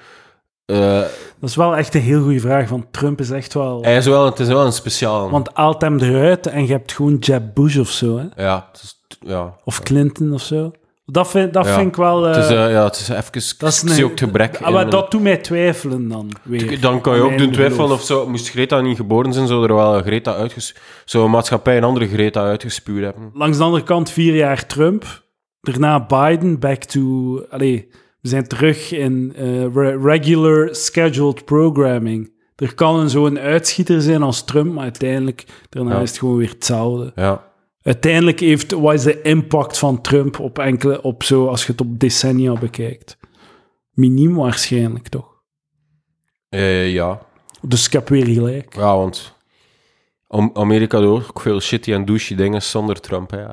[0.70, 1.00] eh,
[1.40, 3.82] Dat is wel echt een heel goede vraag, want Trump is echt wel...
[3.82, 5.30] hij is wel, het is wel een speciaal.
[5.30, 8.44] Want haalt hem eruit en je hebt gewoon Jeb Bush of zo, hè?
[8.44, 9.56] Ja, het is, ja.
[9.64, 10.72] Of Clinton of zo.
[11.06, 11.76] Dat vind, dat Ja.
[11.76, 12.28] vind ik wel...
[12.28, 13.24] eh, het is, eh, ja, het is even...
[13.58, 16.32] dat is ik zie ook het gebrek Ah, maar in- dat doet mij twijfelen dan
[16.44, 16.82] weer.
[16.82, 18.28] Dan kan je ook doen twijfelen of zo.
[18.28, 20.76] Moest Greta niet geboren zijn, zou er wel een Greta uitges...
[21.06, 23.32] Zou een maatschappij een andere Greta uitgespuwd hebben.
[23.34, 25.24] Langs de andere kant vier jaar Trump.
[25.62, 27.02] Daarna Biden, back to...
[27.50, 27.90] Allee,
[28.22, 32.32] we zijn terug in eh, re- regular scheduled programming.
[32.56, 36.02] Er kan een zo'n uitschieter zijn als Trump, maar uiteindelijk daarna Ja.
[36.02, 37.12] is het gewoon weer hetzelfde.
[37.16, 37.48] Ja.
[37.82, 41.82] Uiteindelijk heeft, wat is de impact van Trump op enkele, op zo, als je het
[41.82, 43.18] op decennia bekijkt?
[43.92, 45.28] Miniem waarschijnlijk, toch?
[46.50, 47.22] Eh, ja.
[47.62, 48.76] Dus ik heb weer gelijk.
[48.76, 49.38] Ja, want...
[50.28, 53.32] Am- Amerika doet ook veel shitty en douchey dingen zonder Trump.
[53.32, 53.46] Hè.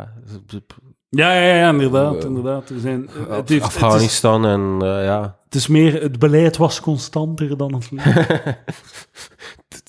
[1.16, 1.32] Ja.
[1.32, 2.16] Ja, ja, inderdaad.
[2.16, 2.68] Eh, inderdaad.
[2.68, 5.36] Er zijn, het, heeft, het, is, Afghanistan en eh, ja...
[5.44, 7.88] het is meer, het beleid was constanter dan het.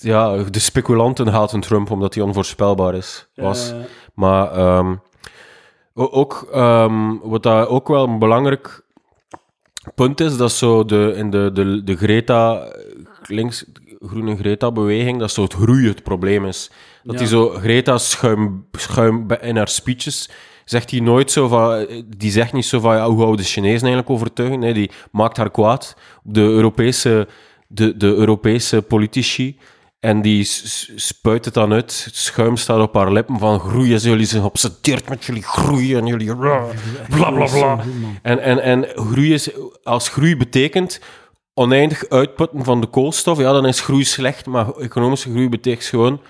[0.01, 3.27] Ja, de speculanten haten Trump omdat hij onvoorspelbaar is.
[3.35, 3.71] Was.
[3.71, 3.77] Eh,
[4.13, 4.95] Maar ehm,
[5.93, 8.85] ook, ehm, wat dat ook wel een belangrijk
[9.95, 12.81] punt is, dat zo de, in de, de, de Greta, eh,
[13.27, 13.65] links,
[13.99, 16.71] groene Greta-beweging, dat zo het groeien het probleem is.
[17.03, 17.19] Dat Ja.
[17.19, 20.29] die zo, Greta schuim, schuim in haar speeches,
[20.69, 21.87] zegt hij nooit zo van,
[22.17, 24.59] die zegt niet zo van, ja, hoe houden de Chinezen eigenlijk overtuigen?
[24.59, 25.95] Nee, die maakt haar kwaad.
[26.23, 27.27] De Europese,
[27.67, 29.57] de, de Europese politici.
[29.99, 30.43] En die
[30.95, 32.01] spuit het dan uit.
[32.05, 33.99] Het schuim staat op haar lippen van groeien.
[33.99, 35.99] Jullie zijn geobsedeerd met jullie groeien.
[35.99, 36.35] En jullie...
[36.35, 37.79] Bla, bla, bla.
[38.21, 39.49] En, en, en groei is,
[39.83, 40.99] als groei betekent
[41.53, 44.45] oneindig uitputten van de koolstof, ja, dan is groei slecht.
[44.45, 46.21] Maar economische groei betekent gewoon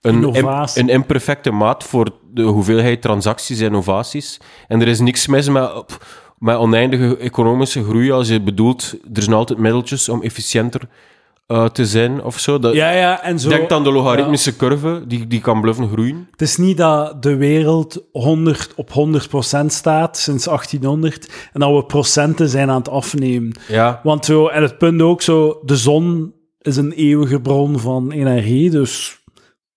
[0.00, 4.40] een, im- een imperfecte maat voor de hoeveelheid transacties en innovaties.
[4.68, 5.70] En er is niks mis met,
[6.38, 10.80] met oneindige economische groei als je bedoelt, er zijn altijd middeltjes om efficiënter
[11.46, 12.58] eh, te zijn of zo.
[12.58, 13.48] Dat, ja, ja, en zo...
[13.48, 16.28] Denk aan de logaritmische curve, die, die kan bluffen groeien.
[16.30, 21.84] Het is niet dat de wereld 100 op 100% staat sinds 1800 en dat we
[21.84, 23.52] procenten zijn aan het afnemen.
[23.68, 28.10] Ja, Want zo, en het punt ook zo, de zon is een eeuwige bron van
[28.12, 29.20] energie, dus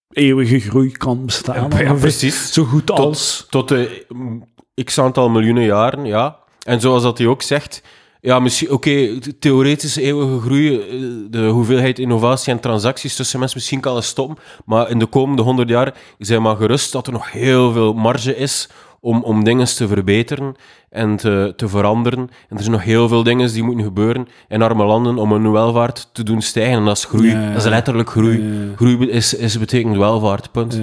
[0.09, 1.71] eeuwige groei kan bestaan.
[1.77, 2.53] ja, precies.
[2.53, 3.47] Zo goed als.
[3.49, 4.47] Tot de mm,
[4.83, 6.37] x aantal miljoenen jaren, ja.
[6.65, 7.81] En zoals dat hij ook zegt,
[8.21, 10.87] ja, misschien, oké, de theoretische eeuwige groei, eh,
[11.29, 15.41] de hoeveelheid innovatie en transacties tussen mensen, misschien kan het stoppen, maar in de komende
[15.41, 18.69] honderd jaar zijn maar gerust dat er nog heel veel marge is
[18.99, 20.55] om, om dingen te verbeteren
[20.89, 22.19] en te, te veranderen.
[22.19, 25.51] En er zijn nog heel veel dingen die moeten gebeuren in arme landen om hun
[25.51, 26.77] welvaart te doen stijgen.
[26.77, 27.29] En dat is groei.
[27.29, 27.47] Ja, ja.
[27.47, 28.41] Dat is letterlijk groei.
[28.41, 28.75] Ja.
[28.75, 30.73] Groei is, is betekent welvaart, punt.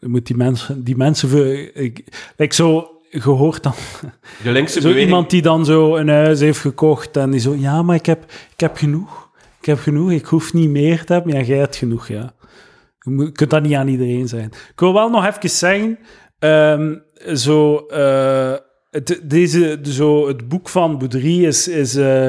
[0.00, 2.04] je moet die mensen, die mensen, ik,
[2.36, 3.74] like zo gehoord dan.
[4.42, 5.06] De linkse Zo beweging...
[5.06, 8.24] iemand die dan zo een huis heeft gekocht en die zo, ja, maar ik heb,
[8.52, 9.30] ik heb genoeg.
[9.60, 11.34] Ik heb genoeg, ik hoef niet meer te hebben.
[11.34, 12.34] Ja, jij hebt genoeg, ja.
[12.98, 14.50] Je kunt dat niet aan iedereen zijn.
[14.70, 15.98] Ik wil wel nog even zeggen,
[16.38, 16.94] ehm,
[17.34, 18.54] zo, eh,
[18.90, 22.28] het, deze, zo, het boek van Boudry is, is, eh,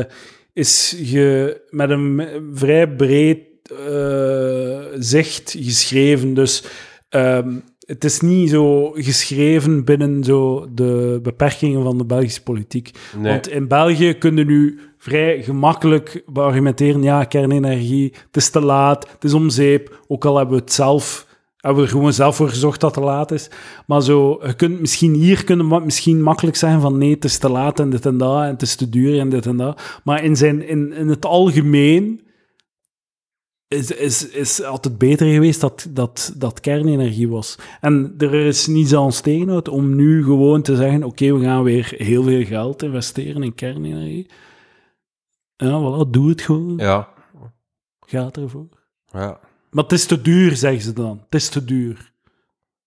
[0.54, 3.40] is ge, met een vrij breed
[3.88, 6.34] eh, zicht geschreven.
[6.34, 6.64] Dus
[7.10, 7.54] ehm,
[7.90, 12.92] het is niet zo geschreven binnen zo de beperkingen van de Belgische politiek.
[13.18, 13.32] Nee.
[13.32, 19.24] Want in België kunnen nu vrij gemakkelijk beargumenteren, ja, kernenergie, het is te laat, het
[19.24, 21.28] is om zeep, ook al hebben we het zelf,
[21.60, 23.50] hebben we er gewoon zelf voor gezorgd dat het te laat is.
[23.86, 27.50] Maar zo, je kunt misschien hier kunnen misschien makkelijk zijn van nee, het is te
[27.50, 30.00] laat en dit en dat, en het is te duur en dit en dat.
[30.04, 32.22] Maar in, zijn, in, in het algemeen
[33.68, 37.58] is, is, is altijd beter geweest dat, dat, dat kernenergie was.
[37.82, 41.64] En er is niets aan ons tegenhoudt om nu gewoon te zeggen, oké, we gaan
[41.64, 44.30] weer heel veel geld investeren in kernenergie.
[45.56, 46.78] Ja, voilà, doe het gewoon.
[46.78, 47.10] Ja.
[48.00, 48.68] Ga ervoor.
[49.06, 49.40] ja.
[49.72, 51.22] Maar het is te duur, zeggen ze dan.
[51.26, 52.09] Het is te duur.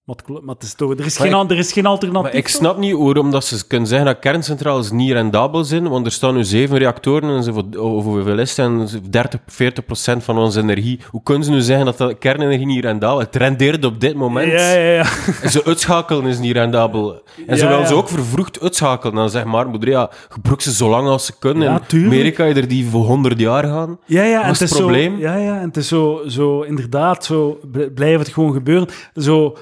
[0.04, 2.22] Maar, het maar het is toch, er, is Maar geen, ik- er is geen alternatief.
[2.22, 6.06] Maar ik snap niet waarom dat ze kunnen zeggen dat kerncentrales niet rendabel zijn, want
[6.06, 8.58] er staan nu zeven reactoren en ze, voor- over hoeveel is?
[8.58, 11.00] En ze- 30, 40 procent van onze energie.
[11.10, 13.26] Hoe kunnen ze nu zeggen dat de kernenergie niet rendabel is?
[13.26, 14.52] Het rendeert op dit moment.
[14.52, 15.04] Ja, ja, ja.
[15.42, 17.22] En ze uitschakelen is niet rendabel.
[17.46, 19.14] En ze willen ze ook vervroegd uitschakelen.
[19.14, 21.68] Dan zeg maar, moeder, ja, gebruik ze zo lang als ze kunnen.
[21.68, 22.04] Ja, In.
[22.04, 23.98] Amerika je er die voor 100 jaar gaan.
[24.06, 25.14] Ja, ja, en is het is probleem?
[25.14, 28.88] Zo, ja, ja, en het is zo, zo inderdaad, zo bl- blijft het gewoon gebeuren.
[29.14, 29.56] Zo,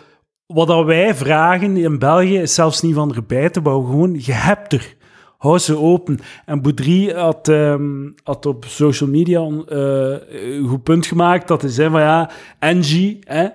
[0.52, 4.32] wat dat wij vragen in België is zelfs niet van erbij te bouwen, gewoon, je
[4.32, 4.94] hebt er.
[5.38, 6.18] Hou ze open.
[6.46, 11.70] En Boudry had, ehm, had op social media eh, een goed punt gemaakt dat hij
[11.70, 13.46] zei van ja, Engie, hè,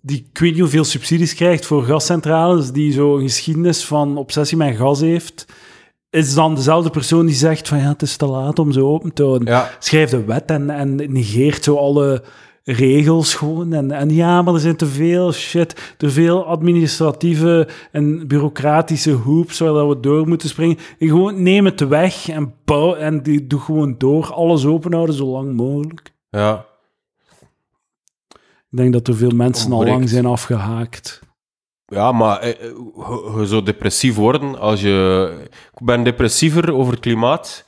[0.00, 4.76] die ik weet niet hoeveel subsidies krijgt voor gascentrales, die zo'n geschiedenis van obsessie met
[4.76, 5.46] gas heeft,
[6.10, 9.12] is dan dezelfde persoon die zegt van ja, het is te laat om ze open
[9.12, 12.22] te houden Ja, schrijft een wet en, en negeert zo alle
[12.66, 13.72] regels gewoon.
[13.72, 19.58] En, en ja, maar er zijn te veel shit, te veel administratieve en bureaucratische hoops
[19.58, 20.78] waar dat we door moeten springen.
[20.98, 24.32] En gewoon neem het weg en bouw en die doe gewoon door.
[24.32, 26.12] Alles openhouden zo lang mogelijk.
[26.30, 26.66] ja.
[28.70, 31.20] Ik denk dat er veel mensen al lang zijn afgehaakt.
[31.86, 32.56] Ja, maar eh, eh,
[32.96, 35.30] je, je zou depressief worden als je...
[35.50, 37.64] Ik ben depressiever over het klimaat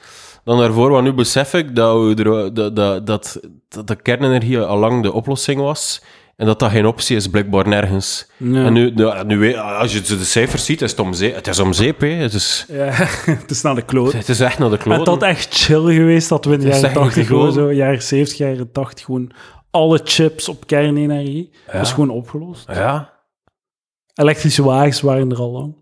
[0.49, 4.61] dan daarvoor, want nu besef ik dat, we er, dat, dat, dat, dat de kernenergie
[4.61, 6.03] al lang de oplossing was
[6.37, 8.31] en dat dat geen optie is, blijkbaar nergens.
[8.37, 8.65] Ja.
[8.65, 8.95] En nu,
[9.27, 11.35] nu, als je de cijfers ziet, is het om zeep.
[11.35, 12.09] Het is om zeep, hè.
[12.09, 12.85] Het is, Ja,
[13.43, 14.13] het is naar de kloot.
[14.13, 15.13] het is echt naar de Het kloten.
[15.13, 17.73] had echt chill geweest dat we in de Het jaren echt 80, gewoon- gewoon zo,
[17.73, 19.31] jaren 70, jaren 80, gewoon
[19.71, 21.51] alle chips op kernenergie.
[21.73, 21.95] Dat is Ja.
[21.95, 22.69] gewoon opgelost.
[22.73, 23.13] Ja.
[24.15, 25.77] Elektrische wagens waren er al lang.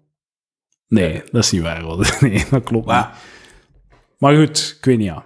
[0.89, 1.83] Nee, dat is niet waar.
[2.21, 3.07] Nee, dat klopt niet.
[4.19, 5.25] Maar, goed, ik weet niet, ja.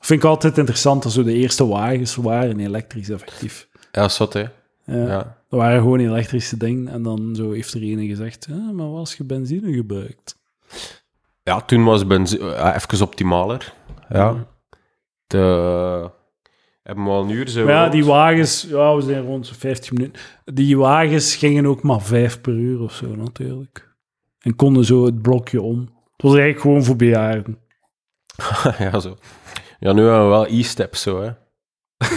[0.00, 3.68] Vind ik altijd interessant dat zo de eerste wagens waren elektrisch effectief.
[3.92, 4.40] ja, zot, hè.
[4.40, 5.36] Ja, Ja.
[5.48, 6.88] Dat waren gewoon elektrische dingen.
[6.88, 10.38] En dan zo heeft er ene gezegd, "Ja, maar wat als je benzine gebruikt?
[11.42, 13.74] ja, toen was benzine ja, even optimaler.
[14.08, 14.46] Ja.
[15.26, 15.38] De,
[16.82, 19.94] hebben we al een uur, Maar ja, die wagens, ja, we zijn rond zo'n 15
[19.94, 20.22] minuten.
[20.44, 23.94] Die wagens gingen ook maar 5 per uur of zo, natuurlijk.
[24.38, 25.78] En konden zo het blokje om.
[25.80, 27.58] Het was eigenlijk gewoon voor bejaarden.
[28.78, 29.16] ja, zo.
[29.80, 31.30] Ja, nu hebben we wel e-step zo, hè.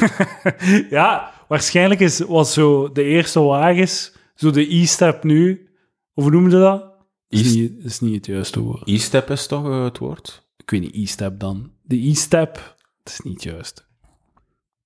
[0.98, 5.70] ja, waarschijnlijk is, was zo de eerste wagens, zo de e-step nu,
[6.14, 6.92] of hoe noemen ze dat?
[7.28, 8.88] Is niet, is niet het juiste woord.
[8.88, 10.50] E-step is toch eh, het woord?
[10.58, 11.72] Ik weet niet, e-step dan.
[11.82, 13.88] De e-step, dat is niet juist.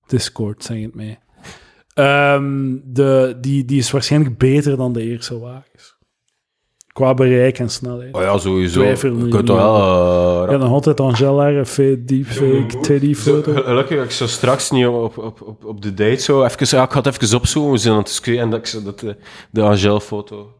[0.06, 1.18] Discord, zeg het mij.
[1.94, 5.95] Ehm, de, die, die is waarschijnlijk beter dan de eerste wagens.
[6.96, 8.14] Qua bereik en snelheid.
[8.14, 8.80] Oh ja, sowieso.
[8.80, 10.44] Twijfel Je kunt toch wel...
[10.44, 13.52] eh, Ja, nog altijd Angela, fake deepfake, teddy foto.
[13.54, 16.76] gelukkig dat ik zo straks niet op, op, op, op de date zo even...
[16.76, 18.82] Ja, ik ga het even opzoeken, we zijn aan het screenen en dat ik zo
[18.82, 19.16] dat, de,
[19.50, 20.54] de Angel-foto...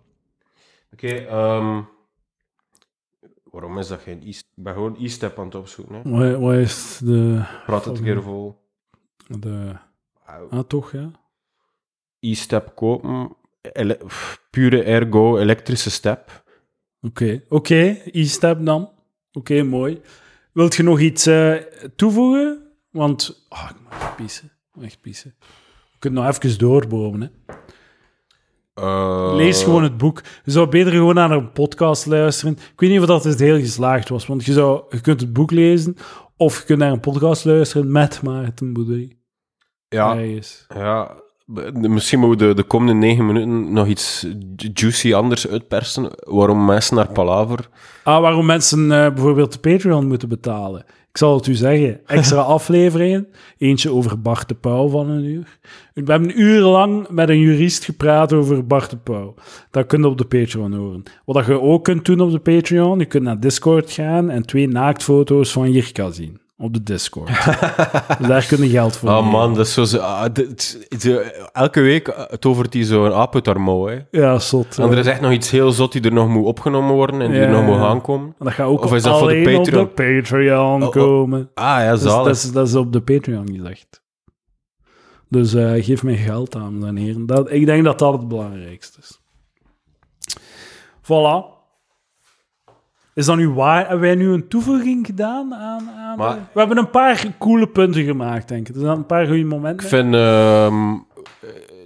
[0.92, 1.80] Oké, ehm,
[3.50, 6.10] waarom is dat geen e Ik ben gewoon e-step aan het opzoeken, hè.
[6.10, 7.42] Wat, wat is de...
[7.66, 8.56] Praat het een keer vol.
[9.28, 9.72] de
[10.50, 11.10] ah, toch, ja?
[12.20, 13.35] E-step kopen,
[14.50, 16.44] pure ergo, elektrische step.
[17.00, 18.90] Oké, oké, e-step dan.
[19.32, 20.00] Oké, mooi.
[20.52, 21.54] Wilt je nog iets eh,
[21.96, 22.58] toevoegen?
[22.90, 24.52] Want, ah, ik moet echt pissen.
[24.80, 25.34] Echt pissen.
[25.90, 27.56] Je kunt nog even doorbomen, hè.
[28.74, 30.22] Eh, Lees gewoon het boek.
[30.44, 32.52] Je zou beter gewoon naar een podcast luisteren.
[32.52, 35.32] Ik weet niet of dat het heel geslaagd was, want je, zou, je kunt het
[35.32, 35.96] boek lezen
[36.36, 39.16] of je kunt naar een podcast luisteren met Maarten Boudry.
[39.88, 40.12] Ja,
[40.68, 41.24] ja.
[41.74, 44.26] Misschien moeten we de, de komende negen minuten nog iets
[44.56, 46.10] ju- juicy anders uitpersen.
[46.16, 47.68] Waarom mensen naar Palaver...
[48.04, 50.84] Ah, waarom mensen eh, bijvoorbeeld de Patreon moeten betalen.
[51.10, 52.00] Ik zal het u zeggen.
[52.06, 53.26] Extra afleveringen.
[53.58, 55.58] Eentje over Bart de Pauw van een uur.
[55.94, 59.34] We hebben een uur lang met een jurist gepraat over Bart de Pauw.
[59.70, 61.02] Dat kun je op de Patreon horen.
[61.24, 64.68] Wat je ook kunt doen op de Patreon, je kunt naar Discord gaan en twee
[64.68, 66.40] naaktfoto's van Jirka zien.
[66.58, 67.26] Op de Discord.
[68.18, 69.84] dus daar kun je geld voor Oh man, dat is zo...
[69.84, 73.98] zo- ah, dit- dit- elke week uh, tovert hij zo'n aap uit haar mouw, hè.
[74.10, 74.78] Ja, zot.
[74.78, 77.30] En er is echt nog iets heel zot die er nog moet opgenomen worden en
[77.30, 78.34] die er nog moet aankomen.
[78.38, 79.80] Dat gaat ook Of is dat voor de Patreon?
[79.86, 80.92] op de Patreon Oh, oh.
[80.92, 81.50] komen.
[81.54, 82.24] Ah, ja, Dus zalig.
[82.26, 84.02] dat, is, dat is op de Patreon gezegd.
[85.28, 87.26] Dus eh, geef mij geld, dames en heren.
[87.26, 89.20] Dat, ik denk dat dat het belangrijkste is.
[91.02, 91.55] Voilà.
[93.16, 93.80] Is dat nu waar?
[93.80, 95.88] Hebben wij nu een toevoeging gedaan aan...
[95.98, 98.74] aan Maar- de- We hebben een paar coole punten gemaakt, denk ik.
[98.74, 99.88] Er zijn een paar goede Ik momenten.
[99.88, 100.14] vind...
[100.14, 100.94] ehm,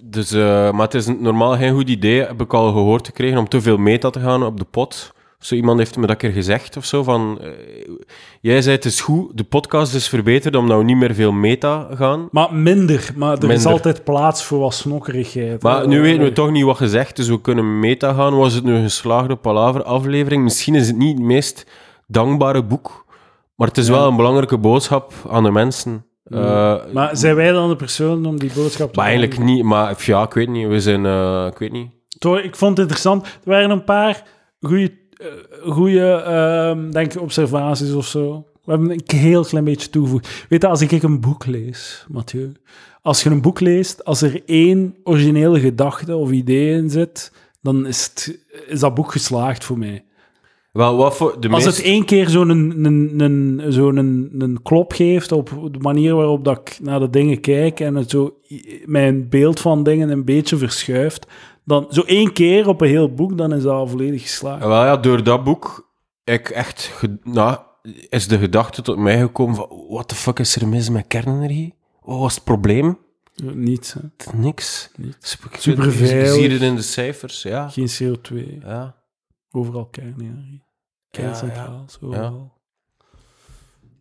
[0.03, 3.49] dus, eh, maar het is normaal geen goed idee, heb ik al gehoord gekregen, om
[3.49, 5.13] te veel meta te gaan op de pot.
[5.41, 7.39] Zo iemand heeft me dat keer gezegd of zo van...
[7.41, 7.49] eh,
[8.41, 11.89] jij zei het is goed, de podcast is verbeterd omdat we niet meer veel meta
[11.95, 12.29] gaan.
[12.31, 13.11] Maar minder.
[13.17, 15.63] Maar er is altijd plaats voor wat snokkerigheid.
[15.63, 15.87] Maar hè.
[15.87, 18.37] nu weten we toch niet wat gezegd, dus we kunnen meta gaan.
[18.37, 20.43] Was het nu een geslaagde palaver-aflevering?
[20.43, 21.67] Misschien is het niet het meest
[22.07, 23.05] dankbare boek,
[23.57, 23.93] maar het is Ja.
[23.93, 26.05] wel een belangrijke boodschap aan de mensen.
[26.25, 29.95] Eh, Maar zijn wij dan de persoon om die boodschap te maar eigenlijk niet, maar
[30.05, 30.69] ja, ik weet niet.
[30.69, 31.91] We zijn, eh, ik weet niet.
[32.19, 33.25] Toch, ik vond het interessant.
[33.27, 34.23] Er waren een paar
[34.61, 34.93] goede,
[35.63, 38.45] goede ehm, denk ik, observaties of zo.
[38.65, 40.47] We hebben een heel klein beetje toegevoegd.
[40.49, 42.53] Weet je, als ik een boek lees, Mathieu,
[43.03, 47.87] als je een boek leest, als er één originele gedachte of idee in zit, dan
[47.87, 50.05] is, het, is dat boek geslaagd voor mij.
[50.73, 54.63] Wel, wat voor de Als het één keer zo'n een, een, een, zo'n een, een
[54.63, 58.37] klop geeft op de manier waarop dat ik naar de dingen kijk en het zo
[58.85, 61.27] mijn beeld van dingen een beetje verschuift,
[61.71, 64.65] dan zo één keer op een heel boek, dan is dat volledig geslaagd.
[64.65, 65.89] Wel ja, door dat boek
[66.25, 66.93] ik echt,
[67.23, 67.59] nou,
[68.09, 71.75] is de gedachte tot mij gekomen van what the fuck is er mis met kernenergie?
[72.03, 72.99] Wat was het probleem?
[73.55, 74.33] Niet, hè.
[74.39, 74.91] Niks.
[74.97, 75.31] Niets.
[75.31, 76.35] Super Superveilig.
[76.35, 77.69] Je ziet het in de cijfers, ja.
[77.69, 78.97] geen CO2, ja.
[79.51, 80.63] overal kernenergie.
[81.11, 82.07] Kerncentraals, ja.
[82.07, 82.59] overal.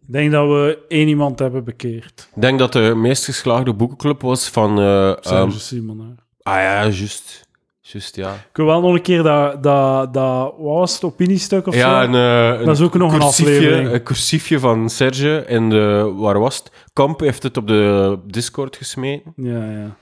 [0.08, 2.30] Ik denk dat we één iemand hebben bekeerd.
[2.36, 4.80] Ik denk dat de meest geslaagde boekenclub was van...
[4.80, 6.16] ehm, Serge Simonaar.
[6.42, 7.48] ah ja, juist.
[7.92, 8.34] Juist, ja.
[8.34, 12.04] Ik wil wel nog een keer dat, dat, dat wat was het, opiniestuk of Ja,
[12.04, 12.10] zo?
[12.12, 13.92] een, eh, Dat is ook nog een cursiefje- aflevering.
[13.92, 16.14] Een cursiefje van Serge in de...
[16.18, 16.72] Waar was het?
[16.94, 19.34] Kamp heeft het op de Discord gesmeten.
[19.36, 19.96] Ja, ja.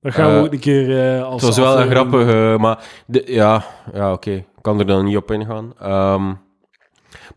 [0.00, 2.56] Dat gaan we Eh, ook een keer eh, als Het was wel een grappige...
[2.60, 4.30] Maar de, ja, ja oké.
[4.30, 5.72] Ik kan er dan niet op ingaan.
[5.80, 6.32] Ehm,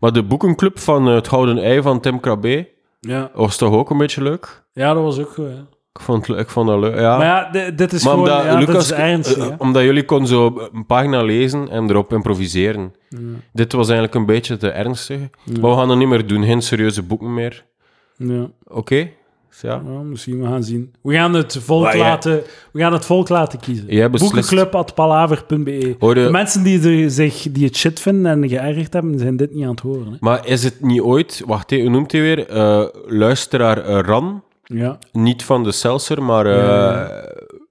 [0.00, 2.68] maar de boekenclub van eh, Het Gouden Ei van Tim Krabbe
[3.00, 3.30] Ja.
[3.34, 4.64] was toch ook een beetje leuk?
[4.72, 5.46] ja, dat was ook goed.
[5.46, 5.56] hè.
[5.92, 7.16] Ik vond, ik vond dat leuk, ja.
[7.16, 8.28] Maar ja, di- dit is Maar gewoon...
[8.28, 12.12] omdat, ja, Lucas, is ernstig, eh, omdat jullie kon zo een pagina lezen en erop
[12.12, 12.94] improviseren.
[13.08, 13.18] Ja.
[13.52, 15.18] Dit was eigenlijk een beetje te ernstig.
[15.60, 16.44] Maar we gaan dat niet meer doen.
[16.44, 17.64] Geen serieuze boeken meer.
[18.16, 18.50] Ja.
[18.66, 19.10] Oké?
[19.48, 19.82] Dus ja.
[19.84, 20.94] Ja, misschien we gaan zien.
[21.02, 24.10] We gaan het volk, Maar laten, we gaan het volk laten kiezen.
[24.10, 29.54] Boekenclub.palaver.be De mensen die, er, zich, die het shit vinden en geërgerd hebben, zijn dit
[29.54, 30.06] niet aan het horen.
[30.12, 30.16] Hè.
[30.20, 31.42] Maar is het niet ooit...
[31.46, 32.46] Wacht, hoe noemt hij weer?
[32.48, 34.42] Eh, luisteraar eh, Ran.
[34.74, 34.98] Ja.
[35.12, 37.10] Niet van de Seltzer, maar eh, Ja.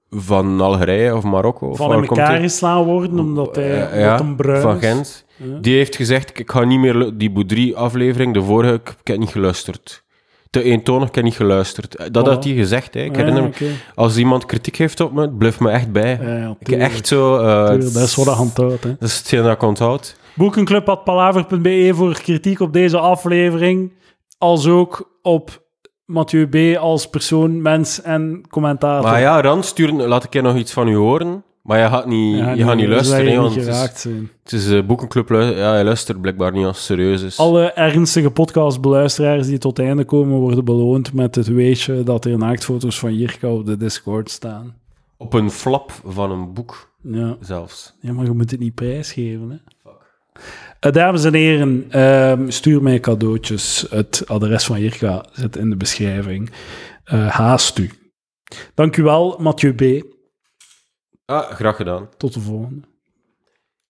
[0.09, 1.67] van Algerije of Marokko.
[1.67, 4.79] Of Van in elkaar geslaan worden, omdat hij omdat ja, hem bruin van.
[4.79, 5.25] Gent.
[5.35, 5.57] Ja.
[5.61, 7.11] Die heeft gezegd, ik ga niet meer...
[7.17, 10.03] Die Boudry-aflevering, de vorige, ik, ik heb niet geluisterd.
[10.49, 11.95] Te eentonig, ik heb niet geluisterd.
[11.95, 12.33] Eh, Dat Oh.
[12.33, 13.01] had hij gezegd, hè.
[13.03, 13.71] Ik herinner me.
[13.95, 16.19] Als iemand kritiek heeft op me, het blijft me echt bij.
[16.59, 17.37] Ik echt zo...
[17.67, 18.57] dat is wat houdt.
[18.57, 18.67] Hè.
[18.99, 20.15] Dat is hetgeen dat ik onthoud.
[20.35, 23.93] Boekenclub.palaver.be voor kritiek op deze aflevering.
[24.37, 25.65] Als ook op
[26.07, 26.77] Mathieu B.
[26.77, 29.09] als persoon, mens en commentator.
[29.09, 31.43] Maar ja, Rand, stuur, laat ik je nog iets van u horen.
[31.61, 34.29] Maar je gaat niet, Ja, je gaat niet luisteren, niet het is, zijn.
[34.43, 35.29] het is eh, boekenclub.
[35.29, 37.37] lu- Ja, hij luistert blijkbaar niet als het serieus is.
[37.39, 42.37] Alle ernstige podcastbeluisteraars die tot het einde komen, worden beloond met het weetje dat er
[42.37, 44.75] naaktfoto's van Jirka op de Discord staan.
[45.17, 47.93] Op een flap van een boek Ja, zelfs.
[48.01, 49.49] ja maar je moet het niet prijsgeven.
[49.49, 49.89] Hè?
[49.89, 49.91] Eh,
[50.79, 53.85] dames en heren, ehm, stuur mij cadeautjes.
[53.89, 56.51] Het adres van Jirka zit in de beschrijving.
[57.03, 57.91] Eh, haast u.
[58.73, 60.05] Dank u wel, Mathieu B.
[61.25, 62.09] Ah, graag gedaan.
[62.17, 62.81] Tot de volgende.